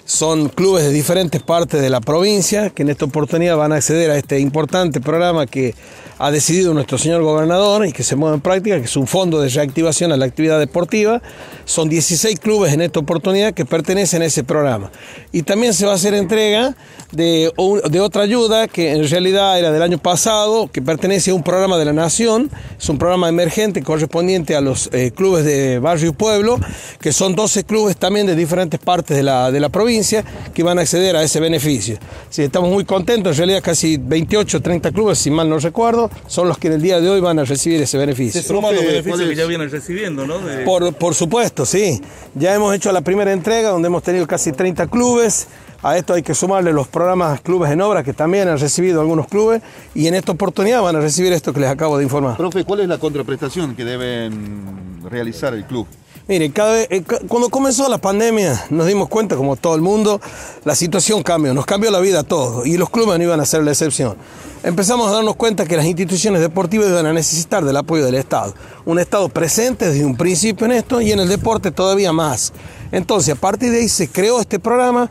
Son 0.04 0.48
clubes 0.48 0.84
de 0.84 0.90
diferentes 0.90 1.42
partes 1.42 1.80
de 1.80 1.88
la 1.88 2.00
provincia 2.00 2.70
que 2.70 2.82
en 2.82 2.90
esta 2.90 3.06
oportunidad 3.06 3.56
van 3.56 3.72
a 3.72 3.76
acceder 3.76 4.10
a 4.10 4.18
este 4.18 4.38
importante 4.38 5.00
programa 5.00 5.46
que 5.46 5.74
ha 6.22 6.30
decidido 6.30 6.72
nuestro 6.72 6.98
señor 6.98 7.20
gobernador 7.22 7.84
y 7.84 7.90
que 7.90 8.04
se 8.04 8.14
mueve 8.14 8.36
en 8.36 8.40
práctica, 8.40 8.78
que 8.78 8.84
es 8.84 8.96
un 8.96 9.08
fondo 9.08 9.40
de 9.40 9.48
reactivación 9.48 10.12
a 10.12 10.16
la 10.16 10.24
actividad 10.24 10.60
deportiva. 10.60 11.20
Son 11.64 11.88
16 11.88 12.38
clubes 12.38 12.72
en 12.72 12.80
esta 12.80 13.00
oportunidad 13.00 13.54
que 13.54 13.64
pertenecen 13.64 14.22
a 14.22 14.26
ese 14.26 14.44
programa. 14.44 14.92
Y 15.32 15.42
también 15.42 15.74
se 15.74 15.84
va 15.84 15.90
a 15.90 15.94
hacer 15.96 16.14
entrega 16.14 16.76
de, 17.10 17.50
de 17.90 18.00
otra 18.00 18.22
ayuda 18.22 18.68
que 18.68 18.92
en 18.92 19.08
realidad 19.08 19.58
era 19.58 19.72
del 19.72 19.82
año 19.82 19.98
pasado, 19.98 20.70
que 20.70 20.80
pertenece 20.80 21.32
a 21.32 21.34
un 21.34 21.42
programa 21.42 21.76
de 21.76 21.86
la 21.86 21.92
Nación. 21.92 22.50
Es 22.78 22.88
un 22.88 22.98
programa 22.98 23.28
emergente 23.28 23.82
correspondiente 23.82 24.54
a 24.54 24.60
los 24.60 24.90
eh, 24.92 25.10
clubes 25.10 25.44
de 25.44 25.80
barrio 25.80 26.10
y 26.10 26.12
pueblo, 26.12 26.60
que 27.00 27.12
son 27.12 27.34
12 27.34 27.64
clubes 27.64 27.96
también 27.96 28.28
de 28.28 28.36
diferentes 28.36 28.78
partes 28.78 29.16
de 29.16 29.24
la, 29.24 29.50
de 29.50 29.58
la 29.58 29.70
provincia 29.70 30.24
que 30.54 30.62
van 30.62 30.78
a 30.78 30.82
acceder 30.82 31.16
a 31.16 31.24
ese 31.24 31.40
beneficio. 31.40 31.98
Sí, 32.30 32.42
estamos 32.42 32.70
muy 32.70 32.84
contentos, 32.84 33.32
en 33.32 33.38
realidad 33.38 33.60
casi 33.64 33.96
28, 33.96 34.62
30 34.62 34.92
clubes, 34.92 35.18
si 35.18 35.28
mal 35.28 35.50
no 35.50 35.58
recuerdo, 35.58 36.11
son 36.26 36.48
los 36.48 36.58
que 36.58 36.68
en 36.68 36.74
el 36.74 36.82
día 36.82 37.00
de 37.00 37.08
hoy 37.10 37.20
van 37.20 37.38
a 37.38 37.44
recibir 37.44 37.80
ese 37.82 37.98
beneficio. 37.98 38.40
Se 38.40 38.46
suman 38.48 38.74
los 38.74 38.84
beneficios 38.84 39.28
que 39.28 39.34
ya 39.36 39.46
vienen 39.46 39.70
recibiendo, 39.70 40.26
¿no? 40.26 40.38
De- 40.38 40.64
Por, 40.64 40.92
por 40.94 41.14
supuesto, 41.14 41.66
sí. 41.66 42.00
Ya 42.34 42.54
hemos 42.54 42.74
hecho 42.74 42.90
la 42.92 43.00
primera 43.02 43.32
entrega 43.32 43.70
donde 43.70 43.86
hemos 43.88 44.02
tenido 44.02 44.26
casi 44.26 44.52
30 44.52 44.86
clubes. 44.88 45.46
A 45.84 45.98
esto 45.98 46.14
hay 46.14 46.22
que 46.22 46.32
sumarle 46.32 46.72
los 46.72 46.86
programas 46.86 47.40
Clubes 47.40 47.68
en 47.72 47.80
Obra 47.80 48.04
que 48.04 48.12
también 48.12 48.46
han 48.46 48.56
recibido 48.60 49.00
algunos 49.00 49.26
clubes 49.26 49.62
y 49.96 50.06
en 50.06 50.14
esta 50.14 50.30
oportunidad 50.30 50.80
van 50.80 50.94
a 50.94 51.00
recibir 51.00 51.32
esto 51.32 51.52
que 51.52 51.58
les 51.58 51.68
acabo 51.68 51.98
de 51.98 52.04
informar. 52.04 52.36
Profe, 52.36 52.62
¿cuál 52.62 52.80
es 52.80 52.88
la 52.88 52.98
contraprestación 52.98 53.74
que 53.74 53.84
deben 53.84 55.00
realizar 55.10 55.54
el 55.54 55.64
club? 55.64 55.88
Mire, 56.28 56.52
cada 56.52 56.82
eh, 56.82 57.02
cuando 57.26 57.48
comenzó 57.48 57.88
la 57.88 57.98
pandemia 57.98 58.66
nos 58.70 58.86
dimos 58.86 59.08
cuenta, 59.08 59.34
como 59.34 59.56
todo 59.56 59.74
el 59.74 59.80
mundo, 59.80 60.20
la 60.64 60.76
situación 60.76 61.22
cambió, 61.24 61.52
nos 61.52 61.66
cambió 61.66 61.90
la 61.90 61.98
vida 61.98 62.20
a 62.20 62.22
todos 62.22 62.64
y 62.64 62.76
los 62.76 62.90
clubes 62.90 63.18
no 63.18 63.24
iban 63.24 63.40
a 63.40 63.44
ser 63.44 63.64
la 63.64 63.72
excepción. 63.72 64.16
Empezamos 64.62 65.08
a 65.08 65.14
darnos 65.14 65.34
cuenta 65.34 65.66
que 65.66 65.76
las 65.76 65.84
instituciones 65.84 66.40
deportivas 66.40 66.88
iban 66.88 67.06
a 67.06 67.12
necesitar 67.12 67.64
del 67.64 67.76
apoyo 67.76 68.04
del 68.04 68.14
Estado. 68.14 68.54
Un 68.84 69.00
Estado 69.00 69.28
presente 69.28 69.88
desde 69.88 70.04
un 70.04 70.16
principio 70.16 70.66
en 70.66 70.72
esto 70.72 71.00
y 71.00 71.10
en 71.10 71.18
el 71.18 71.28
deporte 71.28 71.72
todavía 71.72 72.12
más. 72.12 72.52
Entonces, 72.92 73.34
a 73.34 73.40
partir 73.40 73.72
de 73.72 73.78
ahí 73.78 73.88
se 73.88 74.08
creó 74.08 74.40
este 74.40 74.60
programa 74.60 75.10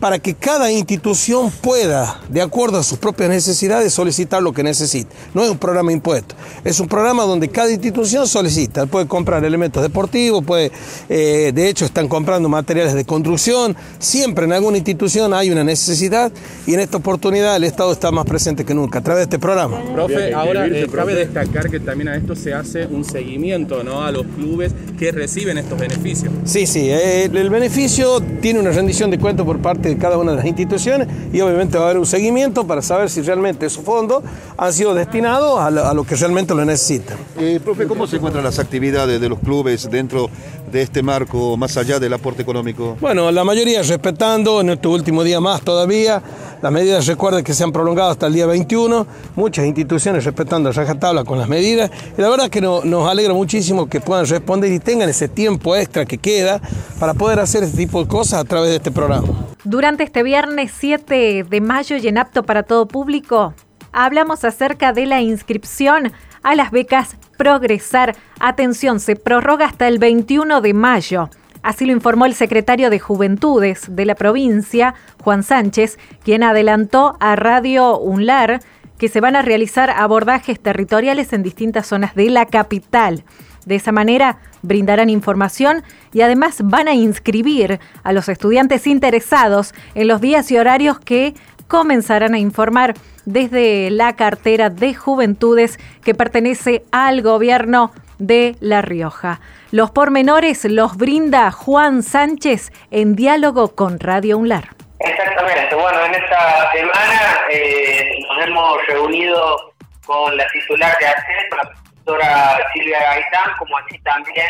para 0.00 0.18
que 0.18 0.34
cada 0.34 0.70
institución 0.70 1.50
pueda, 1.50 2.20
de 2.28 2.42
acuerdo 2.42 2.78
a 2.78 2.82
sus 2.82 2.98
propias 2.98 3.30
necesidades, 3.30 3.92
solicitar 3.92 4.42
lo 4.42 4.52
que 4.52 4.62
necesite. 4.62 5.10
No 5.32 5.42
es 5.42 5.50
un 5.50 5.58
programa 5.58 5.92
impuesto, 5.92 6.34
es 6.64 6.80
un 6.80 6.88
programa 6.88 7.24
donde 7.24 7.48
cada 7.48 7.70
institución 7.70 8.26
solicita. 8.26 8.86
Puede 8.86 9.06
comprar 9.06 9.44
elementos 9.44 9.82
deportivos, 9.82 10.44
puede, 10.44 10.72
eh, 11.08 11.52
de 11.54 11.68
hecho 11.68 11.84
están 11.84 12.08
comprando 12.08 12.48
materiales 12.48 12.94
de 12.94 13.04
construcción. 13.04 13.76
Siempre 13.98 14.44
en 14.44 14.52
alguna 14.52 14.76
institución 14.76 15.32
hay 15.32 15.50
una 15.50 15.64
necesidad 15.64 16.32
y 16.66 16.74
en 16.74 16.80
esta 16.80 16.96
oportunidad 16.96 17.56
el 17.56 17.64
Estado 17.64 17.92
está 17.92 18.10
más 18.10 18.26
presente 18.26 18.64
que 18.64 18.74
nunca 18.74 18.98
a 18.98 19.02
través 19.02 19.20
de 19.20 19.24
este 19.24 19.38
programa. 19.38 19.80
Profe, 19.92 20.34
ahora 20.34 20.66
eh, 20.66 20.88
cabe 20.92 21.14
destacar 21.14 21.70
que 21.70 21.80
también 21.80 22.08
a 22.08 22.16
esto 22.16 22.34
se 22.34 22.52
hace 22.52 22.86
un 22.86 23.04
seguimiento 23.04 23.82
¿no? 23.84 24.02
a 24.02 24.10
los 24.10 24.26
clubes 24.26 24.72
que 24.98 25.12
reciben 25.12 25.58
estos 25.58 25.78
beneficios. 25.78 26.32
Sí, 26.44 26.66
sí, 26.66 26.90
eh, 26.90 27.24
el 27.24 27.50
beneficio 27.50 28.20
tiene 28.40 28.60
una 28.60 28.70
rendición 28.70 29.10
de 29.10 29.18
cuentas 29.18 29.46
por 29.46 29.60
parte 29.60 29.73
de 29.80 29.96
cada 29.98 30.18
una 30.18 30.32
de 30.32 30.36
las 30.38 30.46
instituciones 30.46 31.08
y 31.32 31.40
obviamente 31.40 31.76
va 31.78 31.84
a 31.84 31.86
haber 31.88 31.98
un 31.98 32.06
seguimiento 32.06 32.66
para 32.66 32.82
saber 32.82 33.10
si 33.10 33.22
realmente 33.22 33.66
esos 33.66 33.84
fondos 33.84 34.22
han 34.56 34.72
sido 34.72 34.94
destinados 34.94 35.60
a 35.60 35.70
lo, 35.70 35.84
a 35.86 35.94
lo 35.94 36.04
que 36.04 36.14
realmente 36.16 36.54
lo 36.54 36.64
necesitan. 36.64 37.16
Eh, 37.38 37.60
profe, 37.62 37.86
¿cómo 37.86 38.06
se 38.06 38.16
encuentran 38.16 38.44
las 38.44 38.58
actividades 38.58 39.20
de 39.20 39.28
los 39.28 39.38
clubes 39.38 39.88
dentro 39.90 40.28
de 40.70 40.82
este 40.82 41.02
marco, 41.02 41.56
más 41.56 41.76
allá 41.76 41.98
del 42.00 42.12
aporte 42.12 42.42
económico? 42.42 42.96
Bueno, 43.00 43.30
la 43.30 43.44
mayoría 43.44 43.82
respetando, 43.82 44.60
en 44.60 44.70
este 44.70 44.88
último 44.88 45.22
día 45.22 45.40
más 45.40 45.62
todavía, 45.62 46.20
las 46.62 46.72
medidas 46.72 47.06
recuerden 47.06 47.44
que 47.44 47.52
se 47.54 47.62
han 47.62 47.72
prolongado 47.72 48.10
hasta 48.10 48.26
el 48.26 48.32
día 48.34 48.46
21, 48.46 49.06
muchas 49.36 49.66
instituciones 49.66 50.24
respetando 50.24 50.72
rajatabla 50.72 51.22
con 51.24 51.38
las 51.38 51.48
medidas, 51.48 51.90
y 52.16 52.20
la 52.20 52.28
verdad 52.28 52.48
que 52.48 52.60
no- 52.60 52.82
nos 52.84 53.08
alegra 53.08 53.34
muchísimo 53.34 53.86
que 53.88 54.00
puedan 54.00 54.26
responder 54.26 54.72
y 54.72 54.78
tengan 54.80 55.08
ese 55.08 55.28
tiempo 55.28 55.76
extra 55.76 56.06
que 56.06 56.18
queda 56.18 56.60
para 56.98 57.14
poder 57.14 57.38
hacer 57.40 57.62
este 57.64 57.76
tipo 57.76 58.00
de 58.02 58.08
cosas 58.08 58.40
a 58.40 58.44
través 58.44 58.70
de 58.70 58.76
este 58.76 58.90
programa. 58.90 59.28
Durante 59.64 60.04
este 60.04 60.22
viernes 60.22 60.72
7 60.76 61.46
de 61.48 61.60
mayo 61.62 61.96
y 61.96 62.06
en 62.06 62.18
apto 62.18 62.42
para 62.42 62.64
todo 62.64 62.86
público, 62.86 63.54
hablamos 63.92 64.44
acerca 64.44 64.92
de 64.92 65.06
la 65.06 65.22
inscripción 65.22 66.12
a 66.42 66.54
las 66.54 66.70
becas 66.70 67.16
Progresar. 67.38 68.14
Atención, 68.40 69.00
se 69.00 69.16
prorroga 69.16 69.64
hasta 69.64 69.88
el 69.88 69.98
21 69.98 70.60
de 70.60 70.74
mayo. 70.74 71.30
Así 71.62 71.86
lo 71.86 71.92
informó 71.92 72.26
el 72.26 72.34
secretario 72.34 72.90
de 72.90 72.98
Juventudes 72.98 73.86
de 73.88 74.04
la 74.04 74.14
provincia, 74.14 74.94
Juan 75.22 75.42
Sánchez, 75.42 75.98
quien 76.22 76.42
adelantó 76.42 77.16
a 77.18 77.34
Radio 77.34 77.98
UNLAR 77.98 78.60
que 78.98 79.08
se 79.08 79.22
van 79.22 79.34
a 79.34 79.42
realizar 79.42 79.88
abordajes 79.88 80.60
territoriales 80.60 81.32
en 81.32 81.42
distintas 81.42 81.86
zonas 81.86 82.14
de 82.14 82.28
la 82.28 82.44
capital. 82.44 83.24
De 83.66 83.76
esa 83.76 83.92
manera 83.92 84.38
brindarán 84.62 85.10
información 85.10 85.82
y 86.12 86.20
además 86.20 86.58
van 86.62 86.88
a 86.88 86.94
inscribir 86.94 87.80
a 88.02 88.12
los 88.12 88.28
estudiantes 88.28 88.86
interesados 88.86 89.74
en 89.94 90.08
los 90.08 90.20
días 90.20 90.50
y 90.50 90.58
horarios 90.58 90.98
que 90.98 91.34
comenzarán 91.68 92.34
a 92.34 92.38
informar 92.38 92.94
desde 93.24 93.90
la 93.90 94.16
cartera 94.16 94.70
de 94.70 94.94
juventudes 94.94 95.78
que 96.04 96.14
pertenece 96.14 96.84
al 96.92 97.22
gobierno 97.22 97.92
de 98.18 98.56
La 98.60 98.82
Rioja. 98.82 99.40
Los 99.70 99.90
pormenores 99.90 100.64
los 100.64 100.96
brinda 100.96 101.50
Juan 101.50 102.02
Sánchez 102.02 102.70
en 102.90 103.16
diálogo 103.16 103.74
con 103.74 103.98
Radio 103.98 104.38
UNLAR. 104.38 104.68
Exactamente, 105.00 105.74
bueno, 105.74 106.04
en 106.04 106.14
esta 106.14 106.72
semana 106.72 107.40
eh, 107.50 108.18
nos 108.28 108.46
hemos 108.46 108.86
reunido 108.86 109.74
con 110.06 110.36
la 110.36 110.46
titular 110.48 110.96
de 111.00 111.06
ACES, 111.06 111.83
profesora 112.04 112.58
Silvia 112.72 113.00
Gaitán, 113.00 113.52
como 113.58 113.76
así 113.78 113.98
también 114.00 114.48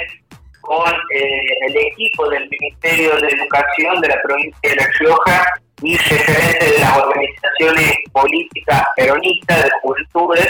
con 0.61 0.93
eh, 1.15 1.67
el 1.67 1.77
equipo 1.77 2.29
del 2.31 2.49
Ministerio 2.49 3.17
de 3.21 3.29
Educación 3.29 4.01
de 4.01 4.09
la 4.09 4.23
provincia 4.23 4.59
de 4.63 4.77
La 4.77 4.87
Rioja 4.99 5.47
y 5.83 5.97
referentes 5.97 6.73
de 6.73 6.79
las 6.79 6.97
organizaciones 6.97 7.99
políticas 8.13 8.85
peronistas 8.97 9.65
de 9.65 9.71
juventudes, 9.83 10.49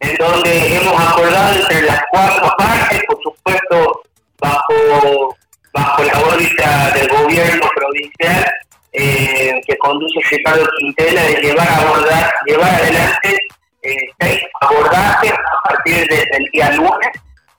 en 0.00 0.16
donde 0.16 0.76
hemos 0.76 1.00
acordado 1.00 1.54
entre 1.54 1.82
las 1.82 2.02
cuatro 2.10 2.54
partes, 2.56 3.02
por 3.08 3.20
supuesto, 3.22 4.02
bajo, 4.38 5.36
bajo 5.72 6.02
la 6.04 6.20
órbita 6.20 6.90
del 6.92 7.08
gobierno 7.08 7.68
provincial, 7.74 8.52
eh, 8.92 9.60
que 9.66 9.76
conduce 9.78 10.20
Ricardo 10.30 10.68
Quintela, 10.78 11.22
de 11.22 11.40
llevar, 11.42 11.68
a 11.68 11.76
abordar, 11.78 12.32
llevar 12.46 12.74
adelante 12.74 13.40
eh, 13.82 13.96
seis 14.20 14.40
abordajes 14.60 15.32
a 15.32 15.68
partir 15.68 16.08
del 16.08 16.44
día 16.52 16.70
lunes 16.72 17.10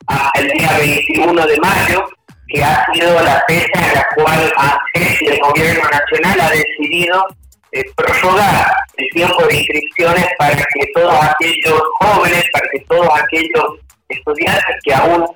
hasta 0.08 0.40
el 0.40 0.48
día 0.50 0.78
21 0.78 1.48
de 1.48 1.58
mayo, 1.60 2.10
que 2.48 2.64
ha 2.64 2.86
sido 2.92 3.22
la 3.22 3.44
fecha 3.48 3.88
en 3.88 3.94
la 3.94 4.08
cual 4.16 4.54
el 4.96 5.40
gobierno 5.40 5.84
nacional 5.90 6.42
ha 6.42 6.50
decidido 6.50 7.26
eh, 7.72 7.84
prorrogar 7.96 8.66
el 8.98 9.10
tiempo 9.12 9.46
de 9.46 9.58
inscripciones 9.58 10.26
para 10.40 10.56
que 10.56 10.88
todos 10.94 11.14
aquellos 11.24 11.82
jóvenes, 12.00 12.44
para 12.52 12.68
que 12.72 12.80
todos 12.88 13.10
aquellos 13.22 13.66
estudiantes 14.10 14.76
que 14.84 14.94
aún 14.94 15.28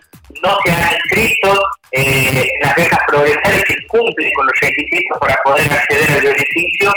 no 0.42 0.58
se 0.66 0.72
han 0.72 0.94
inscrito 0.94 1.64
eh, 1.92 2.50
las 2.62 2.76
becas 2.76 3.00
progresales 3.08 3.64
que 3.66 3.76
cumplen 3.88 4.34
con 4.34 4.48
los 4.48 4.60
requisitos 4.62 5.20
para 5.20 5.36
poder 5.44 5.72
acceder 5.72 6.12
al 6.12 6.22
beneficio, 6.22 6.94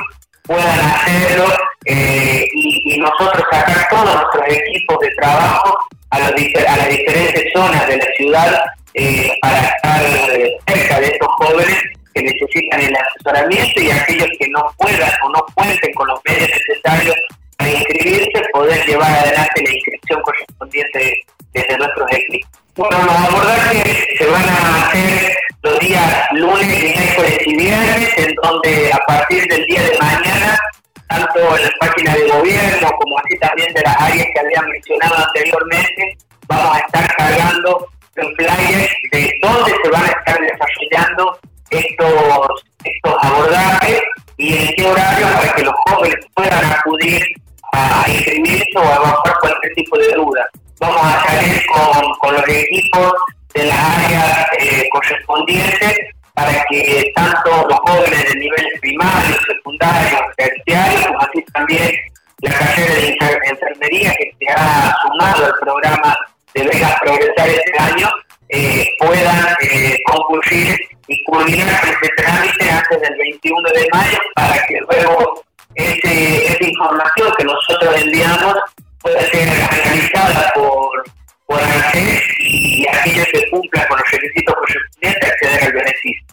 puedan 0.47 0.81
hacerlo 0.81 1.47
eh, 1.85 2.47
y, 2.53 2.99
nosotros 2.99 3.45
sacar 3.51 3.89
todos 3.89 4.15
nuestros 4.15 4.45
equipos 4.49 4.99
de 5.01 5.11
trabajo 5.11 5.79
a, 6.11 6.19
las 6.19 6.35
diferentes 6.35 7.53
zonas 7.55 7.87
de 7.87 7.97
la 7.99 8.07
ciudad 8.17 8.65
eh, 8.95 9.33
para 9.43 9.59
estar 9.59 10.03
cerca 10.67 11.01
de 11.01 11.07
estos 11.07 11.29
jóvenes 11.39 11.77
que 12.15 12.23
necesitan 12.23 12.81
el 12.81 12.97
asesoramiento 12.97 13.81
y 13.81 13.91
aquellos 13.91 14.29
que 14.39 14.49
no 14.49 14.75
puedan 14.79 15.11
o 15.25 15.29
no 15.31 15.45
cuenten 15.55 15.93
con 15.93 16.09
los 16.09 16.21
medios 16.25 16.49
necesarios 16.49 17.17
para 17.59 17.71
inscribirse, 17.71 18.43
poder 18.53 18.87
llevar 18.87 19.11
adelante 19.11 19.63
la 19.63 19.75
inscripción 19.75 20.23
correspondiente 20.23 21.21
desde 21.53 21.79
nuestros 21.79 22.11
equipos. 22.13 22.66
Bueno, 22.77 22.99
los 23.07 23.17
abordajes 23.17 24.07
se 24.19 24.27
van 24.27 24.45
a 24.51 24.87
hacer 24.87 25.35
los 25.63 25.79
días 25.79 26.27
lunes, 26.33 26.83
miércoles 26.83 27.39
y 27.47 27.57
viernes, 27.57 28.19
en 28.19 28.35
donde 28.35 28.93
a 28.93 28.99
partir 29.07 29.47
del 29.49 29.65
día 29.65 29.81
de 29.81 29.99
mañana, 29.99 30.59
tanto 31.09 31.39
en 31.57 31.63
las 31.63 31.73
páginas 31.81 32.15
de 32.17 32.29
gobierno 32.29 32.91
como 32.99 33.19
así 33.19 33.39
también 33.39 33.73
de 33.73 33.81
las 33.81 33.99
áreas 33.99 34.27
que 34.31 34.41
habían 34.41 34.69
mencionado 34.69 35.15
anteriormente, 35.17 36.19
vamos 36.49 36.77
a 36.77 36.81
estar 36.81 37.17
cargando 37.17 37.89
en 38.17 38.37
flyers 38.37 38.93
de 39.11 39.33
dónde 39.41 39.75
se 39.83 39.91
van 39.91 40.05
a 40.05 40.09
estar 40.09 40.39
desarrollando 40.39 41.39
estos, 41.71 42.65
estos 42.85 43.15
abordajes 43.25 44.03
y 44.37 44.55
en 44.55 44.75
qué 44.75 44.87
horario 44.87 45.27
para 45.33 45.55
que 45.55 45.63
los 45.63 45.75
jóvenes 45.89 46.27
puedan 46.35 46.65
acudir 46.67 47.23
a 47.73 48.05
inscribirse 48.07 48.67
o 48.77 48.81
a 48.81 48.97
avanzar 48.97 49.35
cualquier 49.41 49.73
tipo 49.73 49.97
de 49.97 50.13
duda. 50.13 50.47
Vamos 50.81 51.01
a 51.03 51.27
salir 51.27 51.63
con, 51.67 52.13
con 52.21 52.35
los 52.35 52.49
equipos 52.49 53.13
de 53.55 53.65
las 53.65 53.79
áreas 53.79 54.47
eh, 54.59 54.89
correspondientes 54.91 55.99
para 56.35 56.65
que 56.69 57.11
tanto 57.15 57.67
los 57.69 57.79
jóvenes 57.81 58.29
de 58.29 58.39
nivel 58.39 58.67
primario, 58.81 59.37
secundario, 59.47 60.19
terciario, 60.37 61.07
como 61.07 61.21
así 61.21 61.43
también 61.55 61.91
la 62.43 62.53
carrera 62.53 62.95
de 62.95 63.17
enfermería 63.49 64.13
que 64.19 64.33
se 64.39 64.53
ha 64.53 64.95
sumado 65.03 65.47
al 65.47 65.55
programa 65.61 66.17
de 66.53 66.65
becas 66.65 67.01
progresar 67.01 67.49
este 67.49 67.79
año, 67.79 68.11
eh, 68.51 68.87
puedan 68.99 69.57
eh, 69.63 69.97
y 71.09 71.25
culminar 71.25 71.81
este 71.85 72.09
trámite 72.17 72.71
antes 72.71 73.01
del 73.01 73.19
21 73.19 73.69
de 73.71 73.89
mayo 73.93 74.19
para 74.35 74.67
que 74.67 74.81
luego 74.81 75.43
ese, 75.75 76.47
esa 76.47 76.65
información 76.65 77.33
que 77.39 77.45
nosotros 77.45 78.03
enviamos 78.03 78.55
pueda 79.07 79.21
ser 79.31 79.49
analizada 79.49 80.53
por, 80.55 81.05
por 81.47 81.61
con 83.89 83.99
los 83.99 84.11
requisitos 84.11 84.55
correspondientes 84.55 85.31
acceder 85.31 85.65
al 85.65 85.73
beneficio. 85.73 86.27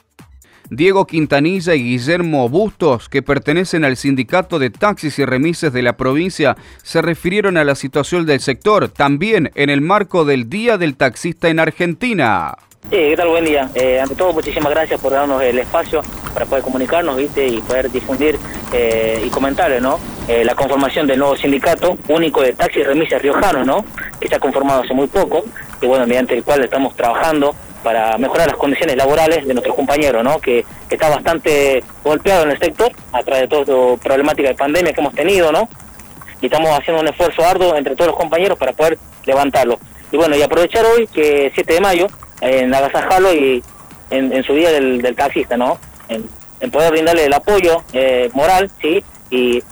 Diego 0.69 1.05
Quintanilla 1.05 1.75
y 1.75 1.83
Guillermo 1.83 2.49
Bustos, 2.49 3.09
que 3.09 3.21
pertenecen 3.21 3.85
al 3.85 3.95
sindicato 3.95 4.57
de 4.57 4.71
taxis 4.71 5.19
y 5.19 5.25
remises 5.25 5.71
de 5.71 5.83
la 5.83 5.97
provincia, 5.97 6.57
se 6.81 7.03
refirieron 7.03 7.57
a 7.57 7.63
la 7.63 7.75
situación 7.75 8.25
del 8.25 8.39
sector, 8.39 8.89
también 8.89 9.51
en 9.53 9.69
el 9.69 9.81
marco 9.81 10.25
del 10.25 10.49
Día 10.49 10.79
del 10.79 10.95
Taxista 10.95 11.49
en 11.49 11.59
Argentina. 11.59 12.55
Sí, 12.89 12.97
¿qué 12.97 13.15
tal? 13.15 13.29
Buen 13.29 13.45
día. 13.45 13.69
Eh, 13.73 13.99
ante 13.99 14.13
todo, 14.13 14.33
muchísimas 14.33 14.71
gracias 14.71 14.99
por 14.99 15.13
darnos 15.13 15.41
el 15.41 15.57
espacio 15.57 16.01
para 16.33 16.45
poder 16.45 16.63
comunicarnos 16.63 17.15
¿viste? 17.15 17.47
y 17.47 17.59
poder 17.61 17.89
difundir 17.89 18.37
eh, 18.73 19.23
y 19.25 19.29
comentarles 19.29 19.81
¿no? 19.81 19.99
Eh, 20.27 20.43
la 20.43 20.53
conformación 20.53 21.07
del 21.07 21.19
nuevo 21.19 21.35
sindicato 21.35 21.97
único 22.09 22.41
de 22.41 22.53
taxis 22.53 22.81
y 22.81 22.83
remises 22.83 23.21
riojanos, 23.21 23.65
¿no? 23.65 23.85
que 24.19 24.27
se 24.27 24.35
ha 24.35 24.39
conformado 24.39 24.83
hace 24.83 24.93
muy 24.93 25.07
poco 25.07 25.43
y 25.81 25.87
bueno, 25.87 26.05
mediante 26.05 26.35
el 26.35 26.43
cual 26.43 26.63
estamos 26.63 26.95
trabajando 26.95 27.55
para 27.83 28.17
mejorar 28.17 28.47
las 28.47 28.57
condiciones 28.57 28.95
laborales 28.95 29.47
de 29.47 29.53
nuestros 29.53 29.75
compañeros, 29.75 30.23
¿no? 30.23 30.39
que, 30.39 30.65
está 30.89 31.09
bastante 31.09 31.83
golpeado 32.03 32.43
en 32.43 32.51
el 32.51 32.59
sector 32.59 32.91
a 33.13 33.23
través 33.23 33.43
de 33.43 33.47
toda 33.47 33.93
la 33.93 33.97
problemática 33.97 34.49
de 34.49 34.55
pandemia 34.55 34.93
que 34.93 35.01
hemos 35.01 35.15
tenido, 35.15 35.51
¿no? 35.51 35.67
y 36.39 36.45
estamos 36.45 36.69
haciendo 36.77 37.01
un 37.01 37.07
esfuerzo 37.07 37.43
arduo 37.43 37.75
entre 37.75 37.95
todos 37.95 38.09
los 38.09 38.17
compañeros 38.17 38.59
para 38.59 38.73
poder 38.73 38.99
levantarlo. 39.25 39.79
Y 40.11 40.17
bueno, 40.17 40.35
y 40.35 40.43
aprovechar 40.43 40.85
hoy 40.85 41.07
que 41.07 41.51
7 41.55 41.73
de 41.73 41.81
mayo, 41.81 42.07
en 42.43 42.73
agasajarlo 42.73 43.33
y 43.33 43.63
en, 44.09 44.43
su 44.43 44.53
día 44.53 44.71
del, 44.71 45.15
taxista, 45.15 45.57
¿no? 45.57 45.79
En, 46.09 46.29
poder 46.71 46.91
brindarle 46.91 47.25
el 47.25 47.33
apoyo 47.33 47.83
eh, 47.91 48.29
moral, 48.33 48.71
¿sí? 48.81 49.03
Y, 49.29 49.63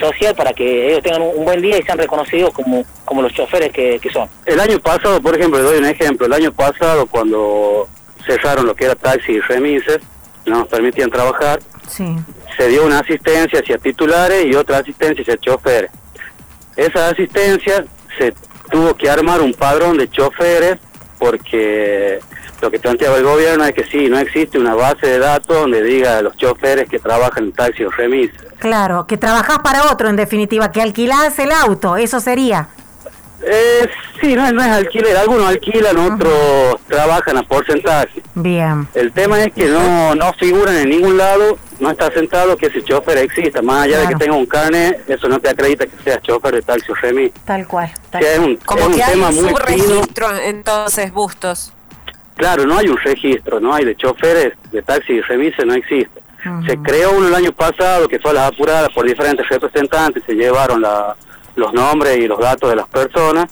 social 0.00 0.34
para 0.34 0.52
que 0.52 0.88
ellos 0.88 1.02
tengan 1.02 1.22
un, 1.22 1.44
buen 1.44 1.62
día 1.62 1.78
y 1.78 1.82
sean 1.82 1.98
reconocidos 1.98 2.52
como, 2.52 2.84
como 3.04 3.22
los 3.22 3.32
choferes 3.32 3.70
que, 3.70 4.00
son. 4.12 4.28
El 4.44 4.58
año 4.58 4.78
pasado, 4.80 5.20
por 5.20 5.36
ejemplo, 5.36 5.58
le 5.58 5.64
doy 5.64 5.78
un 5.78 5.84
ejemplo, 5.84 6.26
el 6.26 6.32
año 6.32 6.52
pasado 6.52 7.06
cuando 7.06 7.88
cerraron 8.26 8.66
lo 8.66 8.74
que 8.74 8.86
era 8.86 8.94
taxi 8.94 9.32
y 9.32 9.40
remises, 9.40 10.00
no 10.46 10.60
nos 10.60 10.68
permitían 10.68 11.10
trabajar, 11.10 11.60
se 11.86 12.68
dio 12.68 12.84
una 12.84 13.00
asistencia 13.00 13.60
hacia 13.60 13.78
titulares 13.78 14.46
y 14.46 14.54
otra 14.54 14.78
asistencia 14.78 15.22
hacia 15.22 15.36
choferes. 15.36 15.90
Esa 16.76 17.10
asistencia 17.10 17.84
se 18.18 18.34
tuvo 18.70 18.94
que 18.94 19.08
armar 19.08 19.40
un 19.42 19.52
padrón 19.54 19.98
de 19.98 20.08
choferes 20.08 20.78
porque 21.18 22.20
lo 22.60 22.70
que 22.70 22.78
planteaba 22.78 23.16
el 23.16 23.24
gobierno 23.24 23.64
es 23.64 23.72
que 23.72 23.84
sí, 23.84 24.08
no 24.08 24.18
existe 24.18 24.58
una 24.58 24.74
base 24.74 25.06
de 25.06 25.18
datos 25.18 25.56
donde 25.56 25.82
diga 25.82 26.18
a 26.18 26.22
los 26.22 26.36
choferes 26.36 26.88
que 26.88 26.98
trabajan 26.98 27.44
en 27.44 27.52
taxi 27.52 27.84
o 27.84 27.90
remis. 27.90 28.30
Claro, 28.58 29.06
que 29.06 29.16
trabajás 29.16 29.58
para 29.58 29.90
otro 29.90 30.08
en 30.08 30.16
definitiva, 30.16 30.72
que 30.72 30.80
alquilás 30.80 31.38
el 31.38 31.52
auto, 31.52 31.96
eso 31.96 32.20
sería. 32.20 32.68
Eh, 33.46 33.88
sí, 34.20 34.34
no, 34.34 34.50
no 34.52 34.62
es 34.62 34.68
alquiler, 34.68 35.16
algunos 35.16 35.46
alquilan, 35.46 35.96
otros 35.98 36.80
trabajan 36.88 37.36
a 37.36 37.42
porcentaje. 37.42 38.22
Bien. 38.34 38.88
El 38.94 39.12
tema 39.12 39.42
es 39.42 39.52
que 39.52 39.66
no, 39.66 40.14
no 40.14 40.32
figuran 40.34 40.76
en 40.76 40.90
ningún 40.90 41.18
lado, 41.18 41.58
no 41.80 41.90
está 41.90 42.10
sentado 42.10 42.56
que 42.56 42.66
ese 42.66 42.82
chofer 42.82 43.18
exista, 43.18 43.60
más 43.60 43.84
allá 43.84 44.00
de 44.00 44.08
que 44.08 44.14
tenga 44.16 44.34
un 44.34 44.46
carnet, 44.46 45.08
eso 45.08 45.28
no 45.28 45.38
te 45.40 45.50
acredita 45.50 45.86
que 45.86 45.96
sea 46.02 46.20
chofer 46.20 46.54
de 46.54 46.62
taxi 46.62 46.90
o 46.90 46.94
remis. 46.94 47.32
Tal 47.44 47.66
cual. 47.66 47.92
Es 48.18 48.38
un, 48.38 48.56
Como 48.56 48.88
que 48.88 49.02
tema 49.02 49.28
hay 49.28 49.38
un 49.38 49.48
subregistro 49.48 50.36
entonces, 50.38 51.12
Bustos. 51.12 51.72
Claro, 52.36 52.64
no 52.64 52.78
hay 52.78 52.88
un 52.88 52.96
registro, 52.96 53.60
no 53.60 53.74
hay 53.74 53.84
de 53.84 53.94
choferes 53.94 54.54
de 54.72 54.82
taxi 54.82 55.12
y 55.12 55.20
remises, 55.20 55.64
no 55.64 55.74
existe. 55.74 56.22
Se 56.66 56.76
creó 56.76 57.12
uno 57.12 57.28
el 57.28 57.34
año 57.34 57.52
pasado 57.52 58.06
que 58.06 58.18
fue 58.18 58.32
a 58.32 58.34
las 58.34 58.52
apuradas 58.52 58.90
por 58.92 59.06
diferentes 59.06 59.48
representantes, 59.48 60.22
se 60.26 60.34
llevaron 60.34 60.82
la, 60.82 61.16
los 61.56 61.72
nombres 61.72 62.18
y 62.18 62.26
los 62.26 62.38
datos 62.38 62.70
de 62.70 62.76
las 62.76 62.88
personas, 62.88 63.46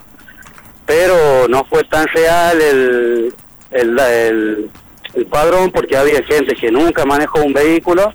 pero 0.87 1.49
no 1.49 1.65
fue 1.65 1.85
tan 1.85 2.07
real 2.09 2.61
el, 2.61 3.35
el, 3.71 3.99
el, 3.99 4.71
el 5.15 5.27
padrón 5.27 5.71
porque 5.71 5.97
había 5.97 6.23
gente 6.25 6.55
que 6.55 6.71
nunca 6.71 7.05
manejó 7.05 7.41
un 7.41 7.53
vehículo 7.53 8.13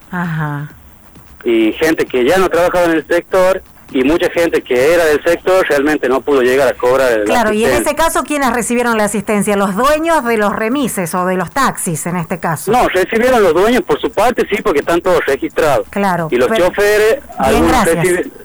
y 1.43 1.71
gente 1.73 2.05
que 2.05 2.25
ya 2.25 2.37
no 2.37 2.49
trabajaba 2.49 2.85
en 2.85 2.91
el 2.91 3.07
sector 3.07 3.61
y 3.91 4.03
mucha 4.03 4.29
gente 4.29 4.61
que 4.61 4.93
era 4.93 5.05
del 5.05 5.23
sector 5.23 5.65
realmente 5.67 6.09
no 6.09 6.21
pudo 6.21 6.41
llegar 6.41 6.67
a 6.67 6.73
cobrar 6.73 7.23
Claro, 7.25 7.53
y 7.53 7.63
en 7.63 7.73
ese 7.73 7.95
caso, 7.95 8.23
¿quiénes 8.23 8.51
recibieron 8.51 8.97
la 8.97 9.05
asistencia? 9.05 9.55
¿Los 9.55 9.75
dueños 9.75 10.25
de 10.25 10.37
los 10.37 10.53
remises 10.53 11.13
o 11.15 11.25
de 11.25 11.35
los 11.35 11.51
taxis 11.51 12.05
en 12.05 12.17
este 12.17 12.39
caso? 12.39 12.71
No, 12.71 12.87
recibieron 12.89 13.41
los 13.41 13.53
dueños 13.53 13.81
por 13.83 13.99
su 13.99 14.11
parte, 14.11 14.45
sí, 14.49 14.61
porque 14.61 14.79
están 14.79 15.01
todos 15.01 15.25
registrados. 15.25 15.87
Claro. 15.89 16.27
Y 16.31 16.35
los 16.35 16.49
choferes, 16.51 17.19
algunos 17.37 17.85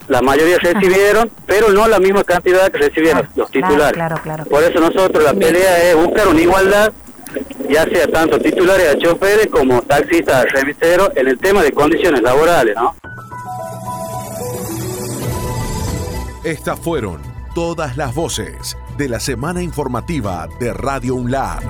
la 0.09 0.21
mayoría 0.21 0.59
recibieron, 0.59 1.31
pero 1.47 1.71
no 1.71 1.89
la 1.89 1.99
misma 1.99 2.25
cantidad 2.25 2.71
que 2.71 2.79
recibieron 2.79 3.29
los 3.35 3.51
titulares. 3.51 3.95
Claro, 3.95 4.17
claro, 4.23 4.45
Por 4.45 4.63
eso 4.63 4.79
nosotros 4.81 5.25
la 5.25 5.35
pelea 5.35 5.91
es 5.91 5.97
buscar 5.97 6.29
una 6.29 6.41
igualdad 6.41 6.93
ya 7.69 7.85
sea 7.85 8.07
tanto 8.09 8.39
titulares 8.39 8.95
a 8.95 8.99
choferes 8.99 9.47
como 9.47 9.81
taxistas, 9.83 10.45
remiseros, 10.53 11.11
en 11.15 11.29
el 11.29 11.39
tema 11.39 11.63
de 11.63 11.73
condiciones 11.73 12.21
laborales, 12.21 12.75
¿no? 12.77 12.95
Estas 16.45 16.81
fueron 16.81 17.23
todas 17.55 17.97
las 17.97 18.17
voces 18.17 18.77
de 18.99 19.09
la 19.09 19.21
semana 19.21 19.63
informativa 19.63 20.49
de 20.59 20.75
Radio 20.75 21.15
UNLAR. 21.15 21.63